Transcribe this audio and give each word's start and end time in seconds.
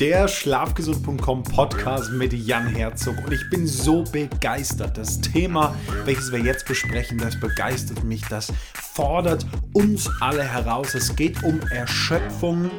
der 0.00 0.28
Schlafgesund.com 0.28 1.42
Podcast 1.42 2.10
mit 2.10 2.32
Jan 2.34 2.66
Herzog 2.66 3.16
und 3.24 3.32
ich 3.32 3.48
bin 3.48 3.66
so 3.66 4.04
begeistert. 4.04 4.98
Das 4.98 5.20
Thema, 5.20 5.74
welches 6.04 6.30
wir 6.30 6.38
jetzt 6.38 6.66
besprechen, 6.66 7.16
das 7.16 7.40
begeistert 7.40 8.04
mich, 8.04 8.22
das 8.28 8.52
fordert 8.74 9.46
uns 9.72 10.10
alle 10.20 10.42
heraus. 10.42 10.94
Es 10.94 11.16
geht 11.16 11.42
um 11.42 11.60
Erschöpfung 11.70 12.70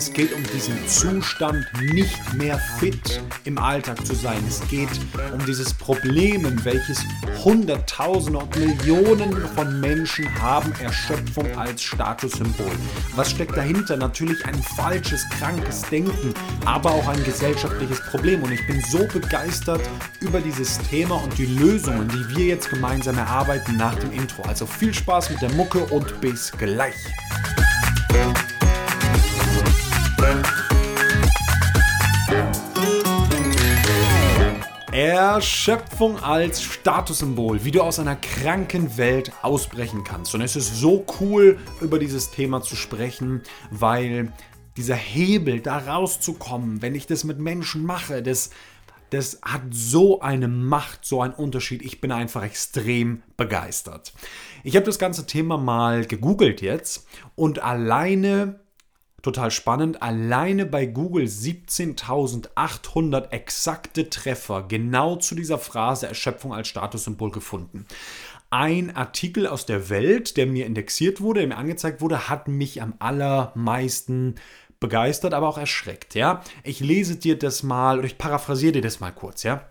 es 0.00 0.14
geht 0.14 0.32
um 0.32 0.42
diesen 0.44 0.88
Zustand, 0.88 1.66
nicht 1.92 2.32
mehr 2.32 2.58
fit 2.78 3.20
im 3.44 3.58
Alltag 3.58 4.06
zu 4.06 4.14
sein. 4.14 4.42
Es 4.48 4.66
geht 4.68 4.88
um 5.30 5.44
dieses 5.44 5.74
Problem, 5.74 6.64
welches 6.64 7.04
Hunderttausende 7.44 8.38
und 8.38 8.58
Millionen 8.58 9.36
von 9.48 9.78
Menschen 9.78 10.26
haben, 10.40 10.72
Erschöpfung 10.80 11.54
als 11.54 11.82
Statussymbol. 11.82 12.72
Was 13.14 13.32
steckt 13.32 13.54
dahinter? 13.54 13.98
Natürlich 13.98 14.42
ein 14.46 14.54
falsches, 14.74 15.28
krankes 15.38 15.82
Denken, 15.82 16.32
aber 16.64 16.92
auch 16.92 17.08
ein 17.08 17.22
gesellschaftliches 17.24 18.00
Problem. 18.06 18.42
Und 18.42 18.52
ich 18.52 18.66
bin 18.66 18.82
so 18.90 19.06
begeistert 19.06 19.82
über 20.20 20.40
dieses 20.40 20.78
Thema 20.88 21.16
und 21.22 21.36
die 21.36 21.44
Lösungen, 21.44 22.08
die 22.08 22.36
wir 22.36 22.46
jetzt 22.46 22.70
gemeinsam 22.70 23.18
erarbeiten 23.18 23.76
nach 23.76 23.96
dem 23.96 24.12
Intro. 24.12 24.44
Also 24.44 24.64
viel 24.64 24.94
Spaß 24.94 25.28
mit 25.28 25.42
der 25.42 25.52
Mucke 25.52 25.80
und 25.80 26.22
bis 26.22 26.50
gleich. 26.52 26.96
Erschöpfung 35.00 36.18
als 36.18 36.62
Statussymbol, 36.62 37.64
wie 37.64 37.70
du 37.70 37.80
aus 37.80 37.98
einer 37.98 38.16
kranken 38.16 38.98
Welt 38.98 39.32
ausbrechen 39.40 40.04
kannst. 40.04 40.34
Und 40.34 40.42
es 40.42 40.56
ist 40.56 40.76
so 40.76 41.06
cool, 41.18 41.58
über 41.80 41.98
dieses 41.98 42.30
Thema 42.30 42.60
zu 42.60 42.76
sprechen, 42.76 43.40
weil 43.70 44.30
dieser 44.76 44.96
Hebel, 44.96 45.60
da 45.60 45.78
rauszukommen, 45.78 46.82
wenn 46.82 46.94
ich 46.94 47.06
das 47.06 47.24
mit 47.24 47.38
Menschen 47.38 47.82
mache, 47.82 48.22
das, 48.22 48.50
das 49.08 49.40
hat 49.40 49.62
so 49.70 50.20
eine 50.20 50.48
Macht, 50.48 51.06
so 51.06 51.22
einen 51.22 51.32
Unterschied. 51.32 51.80
Ich 51.80 52.02
bin 52.02 52.12
einfach 52.12 52.42
extrem 52.42 53.22
begeistert. 53.38 54.12
Ich 54.64 54.76
habe 54.76 54.84
das 54.84 54.98
ganze 54.98 55.24
Thema 55.24 55.56
mal 55.56 56.04
gegoogelt 56.04 56.60
jetzt 56.60 57.06
und 57.36 57.62
alleine 57.62 58.60
total 59.22 59.50
spannend, 59.50 60.02
alleine 60.02 60.66
bei 60.66 60.86
Google 60.86 61.24
17.800 61.24 63.30
exakte 63.30 64.10
Treffer 64.10 64.64
genau 64.68 65.16
zu 65.16 65.34
dieser 65.34 65.58
Phrase 65.58 66.06
Erschöpfung 66.06 66.54
als 66.54 66.68
Statussymbol 66.68 67.30
gefunden. 67.30 67.86
Ein 68.50 68.96
Artikel 68.96 69.46
aus 69.46 69.64
der 69.64 69.90
Welt, 69.90 70.36
der 70.36 70.46
mir 70.46 70.66
indexiert 70.66 71.20
wurde, 71.20 71.40
der 71.40 71.48
mir 71.48 71.56
angezeigt 71.56 72.00
wurde, 72.00 72.28
hat 72.28 72.48
mich 72.48 72.82
am 72.82 72.94
allermeisten 72.98 74.34
begeistert, 74.80 75.34
aber 75.34 75.48
auch 75.48 75.58
erschreckt. 75.58 76.14
Ja? 76.14 76.42
Ich 76.64 76.80
lese 76.80 77.16
dir 77.16 77.38
das 77.38 77.62
mal 77.62 77.98
oder 77.98 78.06
ich 78.06 78.18
paraphrasiere 78.18 78.72
dir 78.72 78.82
das 78.82 78.98
mal 78.98 79.12
kurz. 79.12 79.44
Ja? 79.44 79.68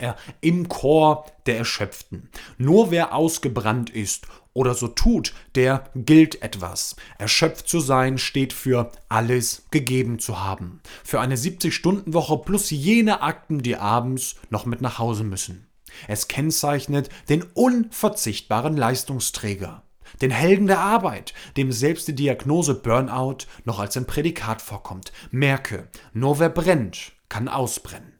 Ja, 0.00 0.16
Im 0.40 0.68
Chor 0.68 1.26
der 1.46 1.58
Erschöpften. 1.58 2.28
Nur 2.58 2.90
wer 2.90 3.14
ausgebrannt 3.14 3.88
ist 3.90 4.26
oder 4.52 4.74
so 4.74 4.88
tut, 4.88 5.34
der 5.54 5.84
gilt 5.94 6.42
etwas. 6.42 6.96
Erschöpft 7.18 7.68
zu 7.68 7.80
sein 7.80 8.18
steht 8.18 8.52
für 8.52 8.90
alles 9.08 9.66
gegeben 9.70 10.18
zu 10.18 10.42
haben. 10.42 10.80
Für 11.04 11.20
eine 11.20 11.36
70-Stunden-Woche 11.36 12.38
plus 12.38 12.70
jene 12.70 13.22
Akten, 13.22 13.62
die 13.62 13.76
abends 13.76 14.36
noch 14.50 14.66
mit 14.66 14.80
nach 14.80 14.98
Hause 14.98 15.24
müssen. 15.24 15.66
Es 16.08 16.28
kennzeichnet 16.28 17.08
den 17.28 17.42
unverzichtbaren 17.42 18.76
Leistungsträger. 18.76 19.82
Den 20.20 20.30
Helden 20.30 20.66
der 20.66 20.80
Arbeit, 20.80 21.34
dem 21.56 21.72
selbst 21.72 22.08
die 22.08 22.14
Diagnose 22.14 22.74
Burnout 22.74 23.38
noch 23.64 23.78
als 23.78 23.96
ein 23.96 24.06
Prädikat 24.06 24.62
vorkommt. 24.62 25.12
Merke, 25.30 25.88
nur 26.12 26.38
wer 26.38 26.48
brennt, 26.48 27.12
kann 27.28 27.48
ausbrennen. 27.48 28.15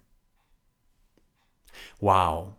Wow, 2.00 2.54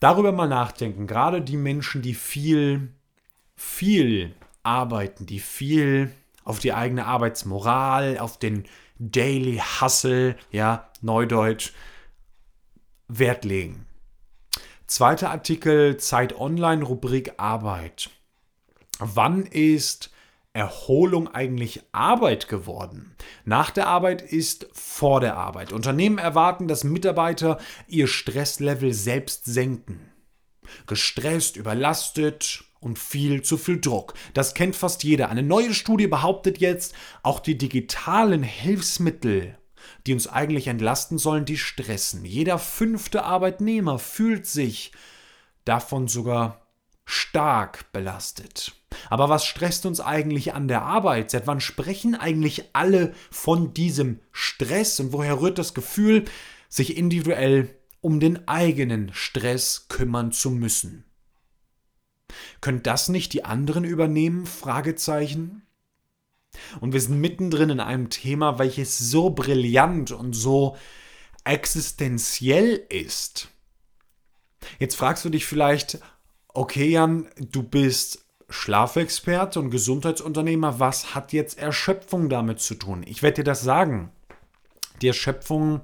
darüber 0.00 0.32
mal 0.32 0.48
nachdenken. 0.48 1.06
Gerade 1.06 1.40
die 1.40 1.56
Menschen, 1.56 2.02
die 2.02 2.14
viel, 2.14 2.92
viel 3.54 4.34
arbeiten, 4.62 5.26
die 5.26 5.40
viel 5.40 6.12
auf 6.44 6.58
die 6.58 6.72
eigene 6.72 7.06
Arbeitsmoral, 7.06 8.18
auf 8.18 8.38
den 8.38 8.64
Daily 8.98 9.60
Hustle, 9.80 10.36
ja, 10.50 10.90
Neudeutsch, 11.00 11.72
Wert 13.08 13.44
legen. 13.44 13.86
Zweiter 14.86 15.30
Artikel, 15.30 15.96
Zeit 15.96 16.38
Online, 16.38 16.84
Rubrik 16.84 17.34
Arbeit. 17.38 18.10
Wann 18.98 19.46
ist 19.46 20.10
Erholung 20.54 21.28
eigentlich 21.28 21.82
Arbeit 21.92 22.48
geworden? 22.48 23.14
Nach 23.44 23.70
der 23.70 23.86
Arbeit 23.86 24.20
ist 24.20 24.68
vor 24.72 25.20
der 25.20 25.36
Arbeit. 25.36 25.72
Unternehmen 25.72 26.18
erwarten, 26.18 26.68
dass 26.68 26.84
Mitarbeiter 26.84 27.58
ihr 27.88 28.06
Stresslevel 28.06 28.92
selbst 28.92 29.46
senken. 29.46 30.12
Gestresst, 30.86 31.56
überlastet 31.56 32.64
und 32.80 32.98
viel 32.98 33.42
zu 33.42 33.56
viel 33.56 33.80
Druck. 33.80 34.14
Das 34.34 34.54
kennt 34.54 34.76
fast 34.76 35.04
jeder. 35.04 35.30
Eine 35.30 35.42
neue 35.42 35.72
Studie 35.72 36.06
behauptet 36.06 36.58
jetzt, 36.58 36.94
auch 37.22 37.40
die 37.40 37.56
digitalen 37.56 38.42
Hilfsmittel, 38.42 39.56
die 40.06 40.12
uns 40.12 40.26
eigentlich 40.26 40.66
entlasten 40.66 41.16
sollen, 41.16 41.44
die 41.44 41.58
stressen. 41.58 42.24
Jeder 42.24 42.58
fünfte 42.58 43.24
Arbeitnehmer 43.24 43.98
fühlt 43.98 44.46
sich 44.46 44.92
davon 45.64 46.08
sogar 46.08 46.66
stark 47.04 47.92
belastet. 47.92 48.74
Aber 49.10 49.28
was 49.28 49.44
stresst 49.44 49.86
uns 49.86 50.00
eigentlich 50.00 50.54
an 50.54 50.68
der 50.68 50.82
Arbeit? 50.82 51.30
Seit 51.30 51.46
wann 51.46 51.60
sprechen 51.60 52.14
eigentlich 52.14 52.70
alle 52.72 53.14
von 53.30 53.74
diesem 53.74 54.20
Stress 54.32 55.00
und 55.00 55.12
woher 55.12 55.40
rührt 55.40 55.58
das 55.58 55.74
Gefühl, 55.74 56.24
sich 56.68 56.96
individuell 56.96 57.74
um 58.00 58.20
den 58.20 58.48
eigenen 58.48 59.12
Stress 59.14 59.86
kümmern 59.88 60.32
zu 60.32 60.50
müssen? 60.50 61.04
Können 62.60 62.82
das 62.82 63.08
nicht 63.08 63.32
die 63.32 63.44
anderen 63.44 63.84
übernehmen? 63.84 64.46
Fragezeichen. 64.46 65.62
Und 66.80 66.92
wir 66.92 67.00
sind 67.00 67.20
mittendrin 67.20 67.70
in 67.70 67.80
einem 67.80 68.10
Thema, 68.10 68.58
welches 68.58 68.98
so 68.98 69.30
brillant 69.30 70.12
und 70.12 70.34
so 70.34 70.76
existenziell 71.44 72.86
ist. 72.88 73.48
Jetzt 74.78 74.96
fragst 74.96 75.24
du 75.24 75.30
dich 75.30 75.46
vielleicht, 75.46 75.98
okay 76.48 76.90
Jan, 76.90 77.28
du 77.36 77.62
bist 77.62 78.21
Schlafexperte 78.52 79.58
und 79.58 79.70
Gesundheitsunternehmer, 79.70 80.78
was 80.78 81.14
hat 81.14 81.32
jetzt 81.32 81.58
Erschöpfung 81.58 82.28
damit 82.28 82.60
zu 82.60 82.74
tun? 82.74 83.02
Ich 83.06 83.22
werde 83.22 83.36
dir 83.36 83.44
das 83.44 83.62
sagen. 83.62 84.12
Die 85.00 85.08
Erschöpfung, 85.08 85.80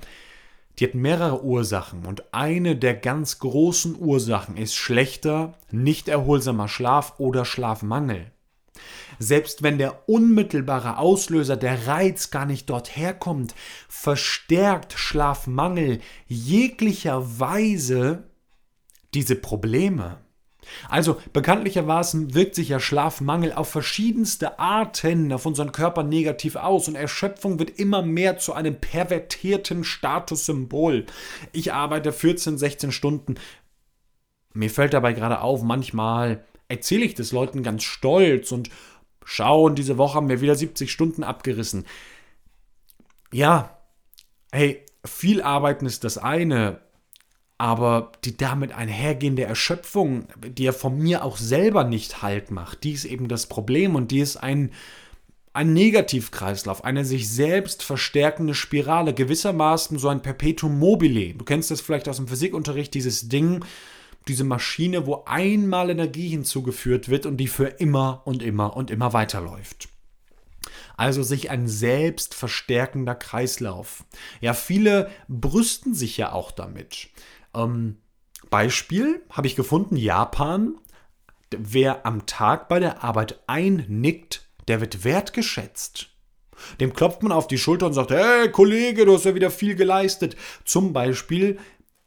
die 0.78 0.84
hat 0.84 0.94
mehrere 0.94 1.42
Ursachen 1.42 2.06
und 2.06 2.32
eine 2.32 2.76
der 2.76 2.94
ganz 2.94 3.38
großen 3.38 3.96
Ursachen 3.98 4.56
ist 4.56 4.76
schlechter, 4.76 5.54
nicht 5.70 6.08
erholsamer 6.08 6.68
Schlaf 6.68 7.14
oder 7.18 7.44
Schlafmangel. 7.44 8.30
Selbst 9.18 9.62
wenn 9.62 9.78
der 9.78 10.08
unmittelbare 10.08 10.98
Auslöser, 10.98 11.56
der 11.56 11.88
Reiz 11.88 12.30
gar 12.30 12.46
nicht 12.46 12.70
dort 12.70 12.96
herkommt, 12.96 13.54
verstärkt 13.88 14.92
Schlafmangel 14.92 16.00
jeglicherweise 16.28 18.24
diese 19.14 19.34
Probleme. 19.34 20.18
Also 20.88 21.20
bekanntlicherweise 21.32 22.34
wirkt 22.34 22.54
sich 22.54 22.70
ja 22.70 22.80
Schlafmangel 22.80 23.52
auf 23.52 23.68
verschiedenste 23.68 24.58
Arten 24.58 25.32
auf 25.32 25.46
unseren 25.46 25.72
Körper 25.72 26.02
negativ 26.02 26.56
aus 26.56 26.88
und 26.88 26.94
Erschöpfung 26.94 27.58
wird 27.58 27.78
immer 27.78 28.02
mehr 28.02 28.38
zu 28.38 28.52
einem 28.52 28.80
pervertierten 28.80 29.84
Statussymbol. 29.84 31.06
Ich 31.52 31.72
arbeite 31.72 32.12
14, 32.12 32.59
16 32.59 32.92
Stunden. 32.92 33.36
Mir 34.54 34.70
fällt 34.70 34.94
dabei 34.94 35.12
gerade 35.12 35.41
auf, 35.41 35.62
manchmal 35.62 36.44
erzähle 36.68 37.04
ich 37.04 37.14
das 37.14 37.32
Leuten 37.32 37.62
ganz 37.62 37.82
stolz 37.84 38.53
und 38.53 38.71
schauen, 39.24 39.74
diese 39.74 39.98
Woche 39.98 40.16
haben 40.16 40.28
wir 40.28 40.41
wieder 40.41 40.54
70 40.54 40.91
Stunden 40.91 41.22
abgerissen. 41.22 41.86
Ja, 43.32 43.78
hey, 44.53 44.84
viel 45.04 45.42
arbeiten 45.42 45.86
ist 45.86 46.04
das 46.04 46.18
eine, 46.18 46.80
aber 47.59 48.13
die 48.25 48.37
damit 48.37 48.72
einhergehende 48.72 49.43
Erschöpfung, 49.43 50.28
die 50.47 50.63
ja 50.63 50.72
von 50.72 50.97
mir 50.97 51.25
auch 51.25 51.37
selber 51.37 51.83
nicht 51.83 52.22
halt 52.22 52.53
macht, 52.53 52.84
die 52.84 52.93
ist 52.93 53.05
eben 53.05 53.27
das 53.27 53.49
Problem 53.49 53.97
und 53.97 54.13
die 54.13 54.21
ist 54.21 54.37
ein, 54.37 54.71
ein 55.53 55.72
Negativkreislauf, 55.72 56.84
eine 56.84 57.05
sich 57.05 57.28
selbst 57.28 57.83
verstärkende 57.83 58.55
Spirale, 58.55 59.13
gewissermaßen 59.13 59.99
so 59.99 60.09
ein 60.09 60.22
Perpetuum 60.22 60.78
mobile. 60.78 61.34
Du 61.34 61.45
kennst 61.45 61.72
das 61.72 61.81
vielleicht 61.81 62.09
aus 62.09 62.19
dem 62.19 62.28
Physikunterricht, 62.28 62.95
dieses 62.95 63.28
Ding, 63.28 63.65
diese 64.28 64.45
Maschine, 64.45 65.07
wo 65.07 65.25
einmal 65.27 65.91
Energie 65.91 66.28
hinzugeführt 66.28 67.09
wird 67.09 67.27
und 67.27 67.39
die 67.39 67.49
für 67.49 67.66
immer 67.66 68.22
und 68.25 68.41
immer 68.41 68.77
und 68.77 68.93
immer 68.93 69.13
weiterläuft. 69.13 69.89
Also 70.97 71.25
sich 71.25 71.51
ein 71.51 71.66
selbst 71.66 72.34
verstärkender 72.34 73.15
Kreislauf. 73.15 74.05
Ja, 74.41 74.55
viele 74.55 75.10
brüsten 75.28 75.95
sich 75.95 76.16
ja 76.16 76.33
auch 76.33 76.53
damit. 76.53 77.09
Ähm, 77.59 77.97
Beispiel 78.51 79.22
habe 79.31 79.47
ich 79.47 79.57
gefunden, 79.57 79.97
Japan. 79.97 80.77
Wer 81.51 82.07
am 82.07 82.27
Tag 82.27 82.69
bei 82.69 82.78
der 82.78 83.03
Arbeit 83.03 83.43
einnickt, 83.47 84.49
der 84.69 84.81
wird 84.81 85.05
wertgeschätzt. 85.05 86.10
Dem 86.81 86.93
klopft 86.93 87.22
man 87.22 87.33
auf 87.33 87.47
die 87.47 87.59
Schulter 87.59 87.87
und 87.87 87.95
sagt, 87.95 88.10
hey 88.10 88.51
Kollege, 88.51 89.07
du 89.07 89.15
hast 89.15 89.25
ja 89.25 89.34
wieder 89.34 89.51
viel 89.51 89.75
geleistet. 89.75 90.37
Zum 90.65 90.93
Beispiel 90.93 91.59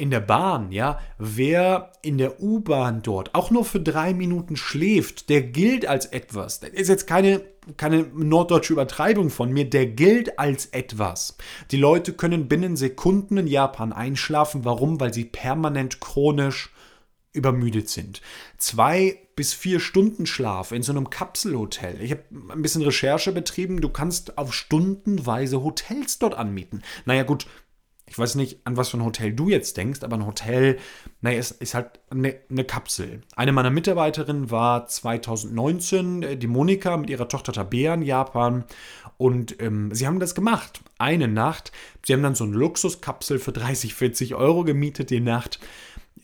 in 0.02 0.10
der 0.10 0.20
Bahn, 0.20 0.72
ja, 0.72 1.00
wer 1.20 1.92
in 2.02 2.18
der 2.18 2.42
U-Bahn 2.42 3.04
dort 3.04 3.36
auch 3.36 3.52
nur 3.52 3.64
für 3.64 3.80
drei 3.80 4.16
Minuten 4.16 4.56
schläft, 4.56 5.30
der 5.30 5.44
gilt 5.44 5.86
als 5.86 6.08
etwas. 6.08 6.60
Das 6.60 6.72
ist 6.72 6.88
jetzt 6.88 7.06
keine, 7.06 7.42
keine 7.78 8.08
norddeutsche 8.12 8.74
Übertreibung 8.74 9.30
von 9.30 9.54
mir, 9.54 9.70
der 9.70 9.86
gilt 9.86 10.40
als 10.40 10.66
etwas. 10.66 11.38
Die 11.70 11.78
Leute 11.78 12.14
können 12.14 12.48
binnen 12.48 12.78
Sekunden 12.78 13.38
in 13.38 13.46
Japan 13.46 13.94
einschlafen. 13.94 14.66
Warum? 14.66 15.00
Weil 15.00 15.14
sie 15.14 15.26
permanent 15.26 16.00
chronisch 16.00 16.74
übermüdet 17.32 17.88
sind. 17.88 18.24
Zwei 18.58 19.20
bis 19.36 19.54
vier 19.54 19.80
Stunden 19.80 20.26
Schlaf 20.26 20.72
in 20.72 20.82
so 20.82 20.94
einem 20.94 21.12
Kapselhotel. 21.12 22.02
Ich 22.02 22.10
habe 22.10 22.24
ein 22.50 22.64
bisschen 22.64 22.82
Recherche 22.82 23.32
betrieben. 23.34 23.82
Du 23.82 23.90
kannst 23.90 24.40
auf 24.40 24.52
stundenweise 24.52 25.64
Hotels 25.64 26.18
dort 26.18 26.34
anmieten. 26.34 26.82
Naja, 27.06 27.22
gut, 27.22 27.46
ich 28.12 28.20
weiß 28.20 28.36
nicht, 28.36 28.60
an 28.66 28.76
was 28.76 28.90
für 28.90 28.98
ein 28.98 29.06
Hotel 29.06 29.32
du 29.32 29.48
jetzt 29.48 29.78
denkst, 29.78 30.04
aber 30.04 30.18
ein 30.18 30.26
Hotel, 30.26 30.78
naja, 31.22 31.40
ist, 31.40 31.52
ist 31.62 31.74
halt 31.74 32.02
eine, 32.10 32.36
eine 32.50 32.66
Kapsel. 32.66 33.22
Eine 33.38 33.54
meiner 33.54 33.70
Mitarbeiterinnen 33.70 34.52
war 34.52 34.86
2019, 34.86 36.22
äh, 36.22 36.36
die 36.36 36.48
Monika 36.48 36.98
mit 36.98 37.10
ihrer 37.10 37.30
Tochter 37.30 37.54
Tabea 37.54 37.94
in 37.94 38.02
Japan. 38.02 38.66
Und 39.16 39.62
ähm, 39.62 39.96
sie 39.96 40.08
haben 40.08 40.20
das 40.20 40.36
gemacht. 40.36 40.82
Eine 40.98 41.30
Nacht. 41.30 41.72
Sie 42.06 42.12
haben 42.12 42.22
dann 42.22 42.36
so 42.36 42.44
eine 42.44 42.58
Luxuskapsel 42.58 43.40
für 43.40 43.54
30, 43.54 43.94
40 43.94 44.36
Euro 44.36 44.66
gemietet 44.66 45.10
die 45.10 45.22
Nacht. 45.22 45.62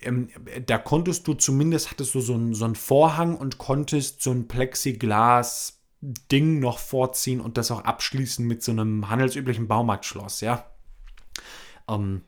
Ähm, 0.01 0.27
da 0.65 0.79
konntest 0.79 1.25
du 1.25 1.35
zumindest, 1.35 1.89
hattest 1.89 2.13
du 2.15 2.19
so 2.19 2.33
einen, 2.33 2.53
so 2.53 2.65
einen 2.65 2.75
Vorhang 2.75 3.37
und 3.37 3.59
konntest 3.59 4.21
so 4.21 4.31
ein 4.31 4.49
Plexiglas 4.49 5.79
Ding 6.01 6.59
noch 6.59 6.79
vorziehen 6.79 7.39
und 7.39 7.57
das 7.57 7.71
auch 7.71 7.85
abschließen 7.85 8.45
mit 8.45 8.61
so 8.61 8.73
einem 8.73 9.09
handelsüblichen 9.09 9.69
Baumarktschloss, 9.69 10.41
ja. 10.41 10.65
Ähm, 11.89 12.21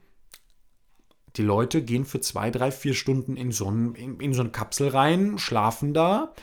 die 1.36 1.44
Leute 1.44 1.82
gehen 1.82 2.06
für 2.06 2.22
zwei, 2.22 2.52
drei, 2.52 2.72
vier 2.72 2.94
Stunden 2.94 3.38
in 3.38 3.52
so, 3.52 3.70
ein, 3.70 3.96
in, 3.96 4.20
in 4.20 4.34
so 4.34 4.42
eine 4.42 4.52
Kapsel 4.52 4.90
rein, 4.90 5.38
schlafen 5.38 5.94
da 5.94 6.34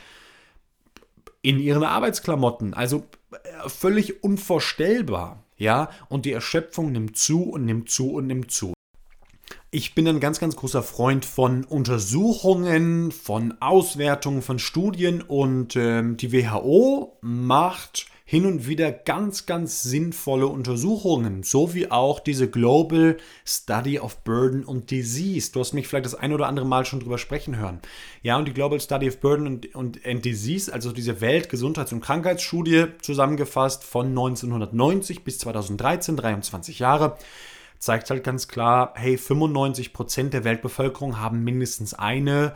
in 1.41 1.59
ihren 1.59 1.83
Arbeitsklamotten. 1.83 2.73
Also 2.73 3.03
äh, 3.31 3.69
völlig 3.69 4.23
unvorstellbar. 4.23 5.43
Ja, 5.57 5.89
und 6.09 6.25
die 6.25 6.33
Erschöpfung 6.33 6.91
nimmt 6.91 7.17
zu 7.17 7.43
und 7.43 7.65
nimmt 7.65 7.89
zu 7.89 8.11
und 8.11 8.27
nimmt 8.27 8.51
zu. 8.51 8.73
Ich 9.71 9.95
bin 9.95 10.07
ein 10.07 10.19
ganz, 10.19 10.39
ganz 10.39 10.55
großer 10.55 10.83
Freund 10.83 11.25
von 11.25 11.63
Untersuchungen, 11.63 13.11
von 13.11 13.55
Auswertungen, 13.59 14.41
von 14.41 14.59
Studien 14.59 15.21
und 15.21 15.75
ähm, 15.75 16.15
die 16.15 16.31
WHO 16.31 17.17
macht 17.21 18.07
hin 18.29 18.45
und 18.45 18.67
wieder 18.67 18.91
ganz, 18.91 19.45
ganz 19.45 19.83
sinnvolle 19.83 20.47
Untersuchungen, 20.47 21.43
so 21.43 21.73
wie 21.73 21.89
auch 21.89 22.19
diese 22.19 22.49
Global 22.49 23.15
Study 23.45 24.01
of 24.01 24.21
Burden 24.25 24.65
und 24.65 24.91
Disease. 24.91 25.53
Du 25.53 25.61
hast 25.61 25.71
mich 25.71 25.87
vielleicht 25.87 26.07
das 26.07 26.13
ein 26.13 26.33
oder 26.33 26.47
andere 26.47 26.65
Mal 26.65 26.83
schon 26.83 26.99
drüber 26.99 27.19
sprechen 27.19 27.55
hören. 27.55 27.79
Ja, 28.23 28.35
und 28.35 28.45
die 28.45 28.53
Global 28.53 28.81
Study 28.81 29.07
of 29.07 29.21
Burden 29.21 29.47
und, 29.47 29.73
und, 29.73 30.05
and 30.05 30.25
Disease, 30.25 30.73
also 30.73 30.91
diese 30.91 31.21
Weltgesundheits- 31.21 31.93
und 31.93 32.01
Krankheitsstudie, 32.01 32.87
zusammengefasst 33.01 33.85
von 33.85 34.07
1990 34.07 35.23
bis 35.23 35.39
2013, 35.39 36.17
23 36.17 36.79
Jahre, 36.79 37.17
zeigt 37.79 38.09
halt 38.09 38.25
ganz 38.25 38.49
klar, 38.49 38.91
hey, 38.95 39.17
95 39.17 39.93
Prozent 39.93 40.33
der 40.33 40.43
Weltbevölkerung 40.43 41.21
haben 41.21 41.45
mindestens 41.45 41.93
eine 41.93 42.53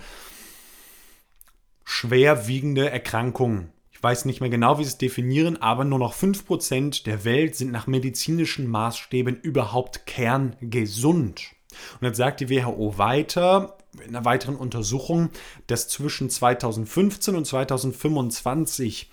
schwerwiegende 1.85 2.89
Erkrankung 2.89 3.69
ich 4.01 4.03
weiß 4.03 4.25
nicht 4.25 4.41
mehr 4.41 4.49
genau, 4.49 4.79
wie 4.79 4.83
sie 4.83 4.89
es 4.89 4.97
definieren, 4.97 5.61
aber 5.61 5.85
nur 5.85 5.99
noch 5.99 6.15
5% 6.15 7.03
der 7.03 7.23
Welt 7.23 7.55
sind 7.55 7.71
nach 7.71 7.85
medizinischen 7.85 8.67
Maßstäben 8.67 9.35
überhaupt 9.35 10.07
kerngesund. 10.07 11.51
Und 11.99 12.07
jetzt 12.07 12.17
sagt 12.17 12.39
die 12.39 12.49
WHO 12.49 12.97
weiter, 12.97 13.77
in 14.03 14.15
einer 14.15 14.25
weiteren 14.25 14.55
Untersuchung, 14.55 15.29
dass 15.67 15.87
zwischen 15.87 16.31
2015 16.31 17.35
und 17.35 17.45
2025 17.45 19.11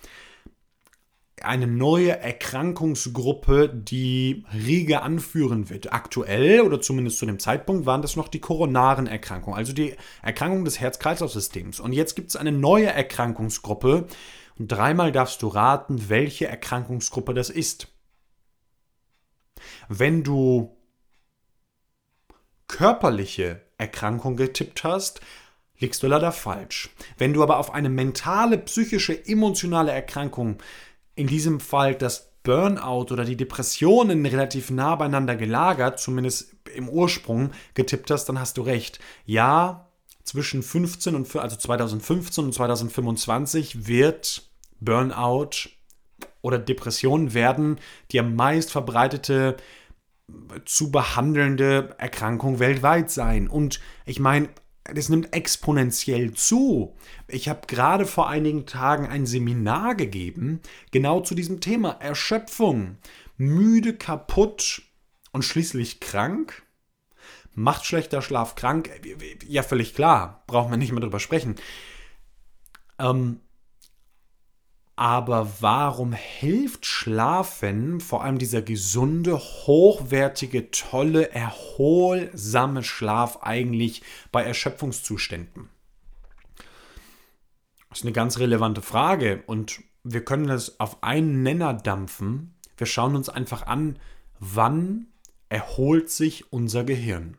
eine 1.43 1.67
neue 1.67 2.17
Erkrankungsgruppe 2.17 3.69
die 3.69 4.43
Riege 4.51 5.03
anführen 5.03 5.69
wird. 5.69 5.93
Aktuell 5.93 6.61
oder 6.61 6.81
zumindest 6.81 7.19
zu 7.19 7.27
dem 7.27 7.37
Zeitpunkt 7.37 7.85
waren 7.85 8.01
das 8.01 8.15
noch 8.15 8.27
die 8.27 8.39
koronaren 8.39 9.05
Erkrankungen, 9.05 9.55
also 9.55 9.71
die 9.71 9.93
Erkrankung 10.23 10.65
des 10.65 10.79
Herz-Kreislauf-Systems. 10.79 11.79
Und 11.79 11.93
jetzt 11.93 12.15
gibt 12.15 12.29
es 12.29 12.35
eine 12.35 12.51
neue 12.51 12.87
Erkrankungsgruppe, 12.87 14.07
und 14.59 14.67
dreimal 14.67 15.11
darfst 15.11 15.41
du 15.41 15.47
raten, 15.47 16.09
welche 16.09 16.47
Erkrankungsgruppe 16.47 17.33
das 17.33 17.49
ist. 17.49 17.87
Wenn 19.87 20.23
du 20.23 20.77
körperliche 22.67 23.61
Erkrankung 23.77 24.35
getippt 24.35 24.83
hast, 24.83 25.21
liegst 25.79 26.03
du 26.03 26.07
leider 26.07 26.31
falsch. 26.31 26.89
Wenn 27.17 27.33
du 27.33 27.41
aber 27.41 27.57
auf 27.57 27.73
eine 27.73 27.89
mentale, 27.89 28.57
psychische, 28.57 29.25
emotionale 29.25 29.91
Erkrankung, 29.91 30.61
in 31.15 31.27
diesem 31.27 31.59
Fall 31.59 31.95
das 31.95 32.29
Burnout 32.43 33.11
oder 33.11 33.25
die 33.25 33.37
Depressionen 33.37 34.25
relativ 34.25 34.71
nah 34.71 34.95
beieinander 34.95 35.35
gelagert, 35.35 35.99
zumindest 35.99 36.55
im 36.75 36.89
Ursprung 36.89 37.51
getippt 37.73 38.11
hast, 38.11 38.25
dann 38.25 38.39
hast 38.39 38.57
du 38.57 38.61
recht. 38.61 38.99
Ja, 39.25 39.89
zwischen 40.23 40.63
15 40.63 41.15
und 41.15 41.35
also 41.35 41.55
2015 41.55 42.45
und 42.45 42.53
2025 42.53 43.87
wird 43.87 44.48
Burnout 44.79 45.69
oder 46.41 46.57
Depressionen 46.57 47.33
werden 47.33 47.79
die 48.11 48.19
am 48.19 48.35
meist 48.35 48.71
verbreitete 48.71 49.57
zu 50.65 50.91
behandelnde 50.91 51.95
Erkrankung 51.97 52.59
weltweit 52.59 53.09
sein. 53.09 53.47
Und 53.47 53.79
ich 54.05 54.19
meine, 54.19 54.49
das 54.83 55.09
nimmt 55.09 55.33
exponentiell 55.35 56.33
zu. 56.33 56.95
Ich 57.27 57.49
habe 57.49 57.67
gerade 57.67 58.05
vor 58.05 58.29
einigen 58.29 58.65
Tagen 58.65 59.07
ein 59.07 59.25
Seminar 59.25 59.95
gegeben, 59.95 60.61
genau 60.91 61.21
zu 61.21 61.35
diesem 61.35 61.61
Thema 61.61 61.91
Erschöpfung. 61.99 62.97
Müde, 63.37 63.93
kaputt 63.93 64.81
und 65.31 65.43
schließlich 65.43 65.99
krank. 65.99 66.63
Macht 67.55 67.85
schlechter 67.85 68.21
Schlaf 68.21 68.55
krank? 68.55 68.89
Ja, 69.47 69.63
völlig 69.63 69.93
klar. 69.93 70.43
Braucht 70.47 70.69
man 70.69 70.79
nicht 70.79 70.91
mehr 70.91 71.01
drüber 71.01 71.19
sprechen. 71.19 71.55
Ähm, 72.97 73.41
aber 74.99 75.49
warum 75.61 76.11
hilft 76.11 76.85
Schlafen, 76.85 78.01
vor 78.01 78.21
allem 78.21 78.37
dieser 78.37 78.61
gesunde, 78.61 79.37
hochwertige, 79.37 80.71
tolle, 80.71 81.31
erholsame 81.31 82.83
Schlaf 82.83 83.37
eigentlich 83.41 84.01
bei 84.33 84.43
Erschöpfungszuständen? 84.43 85.69
Das 87.87 87.99
ist 87.99 88.03
eine 88.03 88.11
ganz 88.11 88.39
relevante 88.39 88.81
Frage 88.81 89.41
und 89.47 89.79
wir 90.03 90.25
können 90.25 90.47
das 90.47 90.81
auf 90.81 91.01
einen 91.01 91.43
Nenner 91.43 91.73
dampfen. 91.73 92.55
Wir 92.75 92.85
schauen 92.85 93.15
uns 93.15 93.29
einfach 93.29 93.67
an, 93.67 93.99
wann 94.41 95.07
erholt 95.47 96.09
sich 96.09 96.51
unser 96.51 96.83
Gehirn. 96.83 97.37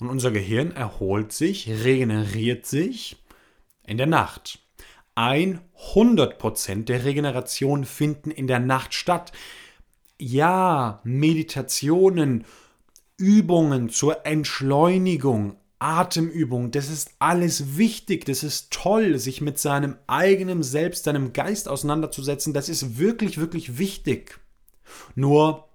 Und 0.00 0.10
unser 0.10 0.32
Gehirn 0.32 0.72
erholt 0.72 1.32
sich, 1.32 1.68
regeneriert 1.68 2.66
sich 2.66 3.22
in 3.86 3.96
der 3.96 4.08
Nacht. 4.08 4.63
100% 5.16 6.84
der 6.84 7.04
Regeneration 7.04 7.84
finden 7.84 8.30
in 8.30 8.46
der 8.46 8.60
Nacht 8.60 8.94
statt. 8.94 9.32
Ja, 10.18 11.00
Meditationen, 11.04 12.44
Übungen 13.16 13.90
zur 13.90 14.26
Entschleunigung, 14.26 15.56
Atemübungen, 15.78 16.70
das 16.70 16.88
ist 16.88 17.10
alles 17.18 17.76
wichtig, 17.76 18.24
das 18.24 18.42
ist 18.42 18.72
toll, 18.72 19.18
sich 19.18 19.40
mit 19.40 19.58
seinem 19.58 19.96
eigenen 20.06 20.62
Selbst, 20.62 21.04
seinem 21.04 21.32
Geist 21.32 21.68
auseinanderzusetzen, 21.68 22.54
das 22.54 22.68
ist 22.68 22.98
wirklich, 22.98 23.38
wirklich 23.38 23.78
wichtig. 23.78 24.40
Nur, 25.14 25.68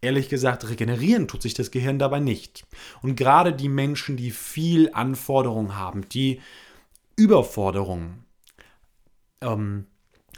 ehrlich 0.00 0.28
gesagt, 0.28 0.68
regenerieren 0.68 1.28
tut 1.28 1.42
sich 1.42 1.54
das 1.54 1.70
Gehirn 1.70 1.98
dabei 1.98 2.20
nicht. 2.20 2.66
Und 3.00 3.16
gerade 3.16 3.52
die 3.52 3.68
Menschen, 3.68 4.16
die 4.16 4.30
viel 4.30 4.90
Anforderungen 4.92 5.76
haben, 5.76 6.08
die 6.08 6.40
Überforderungen, 7.16 8.24
ähm, 9.42 9.86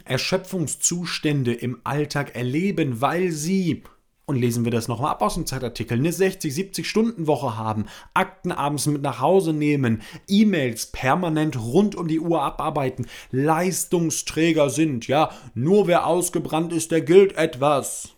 Erschöpfungszustände 0.03 1.53
im 1.53 1.79
Alltag 1.83 2.35
erleben, 2.35 3.01
weil 3.01 3.31
sie, 3.31 3.83
und 4.25 4.35
lesen 4.35 4.65
wir 4.65 4.71
das 4.71 4.87
nochmal 4.87 5.11
ab 5.11 5.21
aus 5.21 5.35
dem 5.35 5.45
Zeitartikel, 5.45 5.97
eine 5.97 6.11
60, 6.11 6.53
70 6.53 6.87
Stunden 6.87 7.27
Woche 7.27 7.57
haben, 7.57 7.85
Akten 8.13 8.51
abends 8.51 8.85
mit 8.85 9.01
nach 9.01 9.19
Hause 9.19 9.53
nehmen, 9.53 10.01
E-Mails 10.27 10.87
permanent 10.87 11.57
rund 11.57 11.95
um 11.95 12.07
die 12.07 12.19
Uhr 12.19 12.41
abarbeiten, 12.41 13.07
Leistungsträger 13.31 14.69
sind, 14.69 15.07
ja, 15.07 15.31
nur 15.53 15.87
wer 15.87 16.05
ausgebrannt 16.05 16.73
ist, 16.73 16.91
der 16.91 17.01
gilt 17.01 17.37
etwas. 17.37 18.09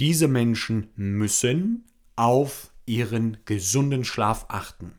Diese 0.00 0.28
Menschen 0.28 0.90
müssen 0.96 1.84
auf 2.16 2.70
ihren 2.84 3.38
gesunden 3.46 4.04
Schlaf 4.04 4.46
achten. 4.48 4.92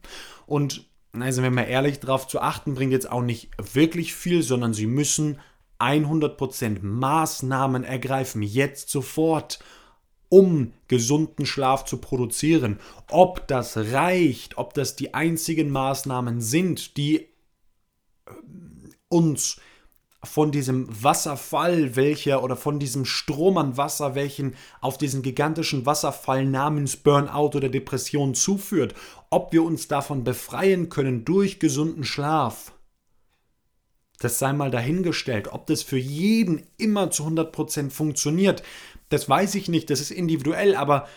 Und 0.47 0.86
also 1.21 1.41
wenn 1.43 1.55
wir 1.55 1.67
ehrlich, 1.67 1.99
darauf 1.99 2.27
zu 2.27 2.41
achten, 2.41 2.73
bringt 2.73 2.91
jetzt 2.91 3.11
auch 3.11 3.21
nicht 3.21 3.49
wirklich 3.73 4.13
viel, 4.13 4.43
sondern 4.43 4.73
sie 4.73 4.87
müssen 4.87 5.39
100% 5.79 6.79
Maßnahmen 6.81 7.83
ergreifen, 7.83 8.41
jetzt 8.41 8.89
sofort, 8.89 9.59
um 10.29 10.73
gesunden 10.87 11.45
Schlaf 11.45 11.85
zu 11.85 11.97
produzieren. 11.97 12.79
Ob 13.09 13.47
das 13.47 13.77
reicht, 13.77 14.57
ob 14.57 14.73
das 14.73 14.95
die 14.95 15.13
einzigen 15.13 15.69
Maßnahmen 15.69 16.41
sind, 16.41 16.97
die 16.97 17.19
äh, 17.19 17.27
uns 19.09 19.61
von 20.23 20.51
diesem 20.51 20.87
Wasserfall, 21.03 21.95
welcher 21.95 22.43
oder 22.43 22.55
von 22.55 22.79
diesem 22.79 23.05
Strom 23.05 23.57
an 23.57 23.77
Wasser, 23.77 24.15
welchen 24.15 24.55
auf 24.81 24.97
diesen 24.97 25.21
gigantischen 25.21 25.85
Wasserfall 25.85 26.45
namens 26.45 26.97
Burnout 26.97 27.55
oder 27.55 27.69
Depression 27.69 28.33
zuführt, 28.33 28.95
ob 29.29 29.53
wir 29.53 29.63
uns 29.63 29.87
davon 29.87 30.23
befreien 30.23 30.89
können 30.89 31.23
durch 31.23 31.59
gesunden 31.59 32.03
Schlaf. 32.03 32.73
Das 34.19 34.39
sei 34.39 34.53
mal 34.53 34.71
dahingestellt. 34.71 35.49
Ob 35.51 35.67
das 35.67 35.83
für 35.83 35.99
jeden 35.99 36.65
immer 36.77 37.11
zu 37.11 37.23
100% 37.23 37.91
funktioniert, 37.91 38.63
das 39.09 39.29
weiß 39.29 39.55
ich 39.55 39.69
nicht. 39.69 39.91
Das 39.91 40.01
ist 40.01 40.09
individuell, 40.11 40.75
aber 40.75 41.07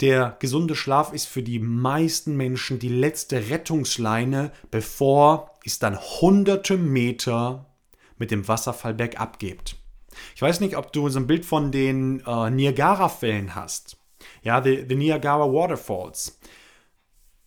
der 0.00 0.36
gesunde 0.40 0.74
Schlaf 0.74 1.12
ist 1.12 1.26
für 1.26 1.42
die 1.42 1.58
meisten 1.58 2.36
Menschen 2.36 2.78
die 2.78 2.88
letzte 2.88 3.50
Rettungsleine, 3.50 4.50
bevor 4.70 5.58
es 5.64 5.78
dann 5.78 5.98
hunderte 6.00 6.76
Meter 6.76 7.66
mit 8.18 8.30
dem 8.30 8.46
Wasserfall 8.48 8.94
bergab 8.94 9.38
geht. 9.38 9.76
Ich 10.34 10.42
weiß 10.42 10.60
nicht, 10.60 10.76
ob 10.76 10.92
du 10.92 11.08
so 11.08 11.18
ein 11.18 11.26
Bild 11.26 11.44
von 11.44 11.72
den 11.72 12.22
äh, 12.26 12.50
Niagara-Fällen 12.50 13.54
hast. 13.54 13.96
Ja, 14.42 14.62
the, 14.62 14.84
the 14.88 14.94
Niagara 14.94 15.52
Waterfalls 15.52 16.38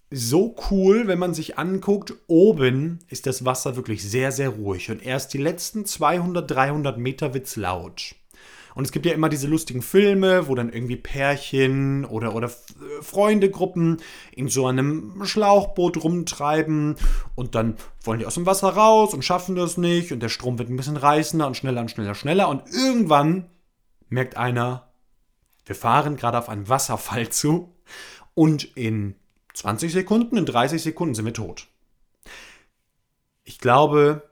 so 0.10 0.56
cool, 0.70 1.08
wenn 1.08 1.20
man 1.20 1.34
sich 1.34 1.58
anguckt, 1.58 2.14
oben 2.28 3.00
ist 3.10 3.26
das 3.26 3.44
Wasser 3.44 3.76
wirklich 3.76 4.04
sehr, 4.04 4.32
sehr 4.32 4.50
ruhig 4.50 4.90
und 4.90 5.06
erst 5.06 5.34
die 5.34 5.38
letzten 5.38 5.86
200, 5.86 6.50
300 6.50 6.98
Meter 6.98 7.34
wird 7.34 7.48
es 7.48 7.56
laut. 7.56 8.16
Und 8.78 8.84
es 8.84 8.92
gibt 8.92 9.08
ja 9.08 9.14
immer 9.14 9.28
diese 9.28 9.48
lustigen 9.48 9.82
Filme, 9.82 10.48
wo 10.48 10.54
dann 10.54 10.72
irgendwie 10.72 10.98
Pärchen 10.98 12.06
oder, 12.06 12.36
oder 12.36 12.52
Freundegruppen 13.02 13.98
in 14.32 14.50
so 14.50 14.68
einem 14.68 15.26
Schlauchboot 15.26 16.04
rumtreiben 16.04 16.96
und 17.34 17.56
dann 17.56 17.78
wollen 18.04 18.20
die 18.20 18.28
aus 18.28 18.36
dem 18.36 18.46
Wasser 18.46 18.70
raus 18.70 19.16
und 19.16 19.26
schaffen 19.26 19.56
das 19.56 19.78
nicht 19.78 20.12
und 20.12 20.20
der 20.20 20.30
Strom 20.30 20.60
wird 20.60 20.70
ein 20.70 20.78
bisschen 20.78 20.96
reißender 20.96 21.48
und 21.48 21.58
schneller 21.58 21.82
und 21.82 21.90
schneller, 21.90 22.14
schneller 22.14 22.50
und 22.50 22.72
irgendwann 22.72 23.50
merkt 24.10 24.38
einer, 24.38 24.92
wir 25.66 25.74
fahren 25.74 26.16
gerade 26.16 26.38
auf 26.38 26.48
einen 26.48 26.70
Wasserfall 26.70 27.30
zu 27.30 27.74
und 28.36 28.78
in 28.78 29.16
20 29.56 29.92
Sekunden, 29.92 30.38
in 30.38 30.46
30 30.46 30.84
Sekunden 30.84 31.16
sind 31.16 31.26
wir 31.26 31.34
tot. 31.34 31.66
Ich 33.44 33.58
glaube, 33.58 34.30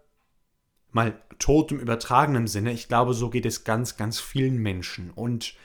mal 0.91 1.19
tot 1.39 1.71
im 1.71 1.79
übertragenen 1.79 2.47
Sinne, 2.47 2.71
ich 2.71 2.87
glaube, 2.87 3.13
so 3.13 3.29
geht 3.29 3.45
es 3.45 3.63
ganz, 3.63 3.97
ganz 3.97 4.19
vielen 4.19 4.57
Menschen. 4.57 5.11
Und 5.11 5.55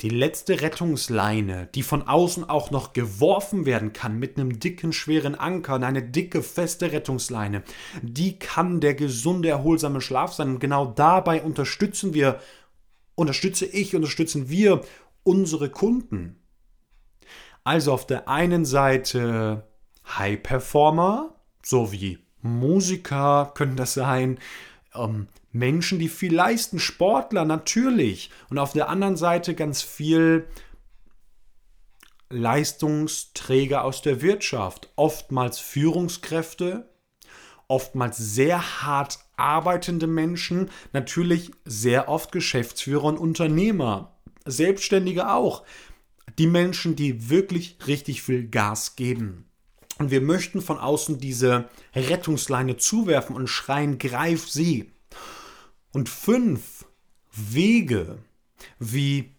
die 0.00 0.10
letzte 0.10 0.60
Rettungsleine, 0.60 1.68
die 1.74 1.82
von 1.82 2.06
außen 2.06 2.48
auch 2.48 2.70
noch 2.70 2.92
geworfen 2.92 3.66
werden 3.66 3.92
kann 3.92 4.16
mit 4.16 4.36
einem 4.36 4.60
dicken, 4.60 4.92
schweren 4.92 5.34
Anker 5.34 5.74
und 5.74 5.82
eine 5.82 6.02
dicke, 6.02 6.42
feste 6.42 6.92
Rettungsleine, 6.92 7.64
die 8.02 8.38
kann 8.38 8.80
der 8.80 8.94
gesunde, 8.94 9.48
erholsame 9.48 10.00
Schlaf 10.00 10.32
sein. 10.32 10.50
Und 10.50 10.60
genau 10.60 10.86
dabei 10.86 11.42
unterstützen 11.42 12.14
wir, 12.14 12.40
unterstütze 13.16 13.66
ich, 13.66 13.96
unterstützen 13.96 14.48
wir 14.48 14.82
unsere 15.24 15.68
Kunden. 15.68 16.36
Also 17.64 17.92
auf 17.92 18.06
der 18.06 18.28
einen 18.28 18.64
Seite 18.64 19.66
High 20.16 20.42
Performer, 20.42 21.34
so 21.64 21.90
wie 21.90 22.18
Musiker 22.40 23.52
können 23.54 23.76
das 23.76 23.94
sein, 23.94 24.38
ähm, 24.98 25.28
Menschen, 25.52 25.98
die 25.98 26.08
viel 26.08 26.34
leisten, 26.34 26.78
Sportler 26.78 27.44
natürlich. 27.44 28.30
Und 28.50 28.58
auf 28.58 28.72
der 28.72 28.88
anderen 28.88 29.16
Seite 29.16 29.54
ganz 29.54 29.82
viel 29.82 30.46
Leistungsträger 32.30 33.84
aus 33.84 34.02
der 34.02 34.20
Wirtschaft, 34.20 34.90
oftmals 34.96 35.58
Führungskräfte, 35.58 36.88
oftmals 37.68 38.18
sehr 38.18 38.82
hart 38.82 39.18
arbeitende 39.36 40.06
Menschen, 40.06 40.70
natürlich 40.92 41.50
sehr 41.64 42.08
oft 42.08 42.32
Geschäftsführer 42.32 43.04
und 43.04 43.18
Unternehmer, 43.18 44.18
Selbstständige 44.44 45.30
auch 45.30 45.64
die 46.38 46.46
Menschen, 46.46 46.96
die 46.96 47.30
wirklich 47.30 47.78
richtig 47.86 48.22
viel 48.22 48.48
Gas 48.48 48.96
geben. 48.96 49.47
Und 49.98 50.10
wir 50.10 50.20
möchten 50.20 50.62
von 50.62 50.78
außen 50.78 51.18
diese 51.18 51.68
Rettungsleine 51.94 52.76
zuwerfen 52.76 53.34
und 53.34 53.48
schreien, 53.48 53.98
greif 53.98 54.48
sie. 54.48 54.92
Und 55.92 56.08
fünf 56.08 56.86
Wege, 57.32 58.18
wie 58.78 59.34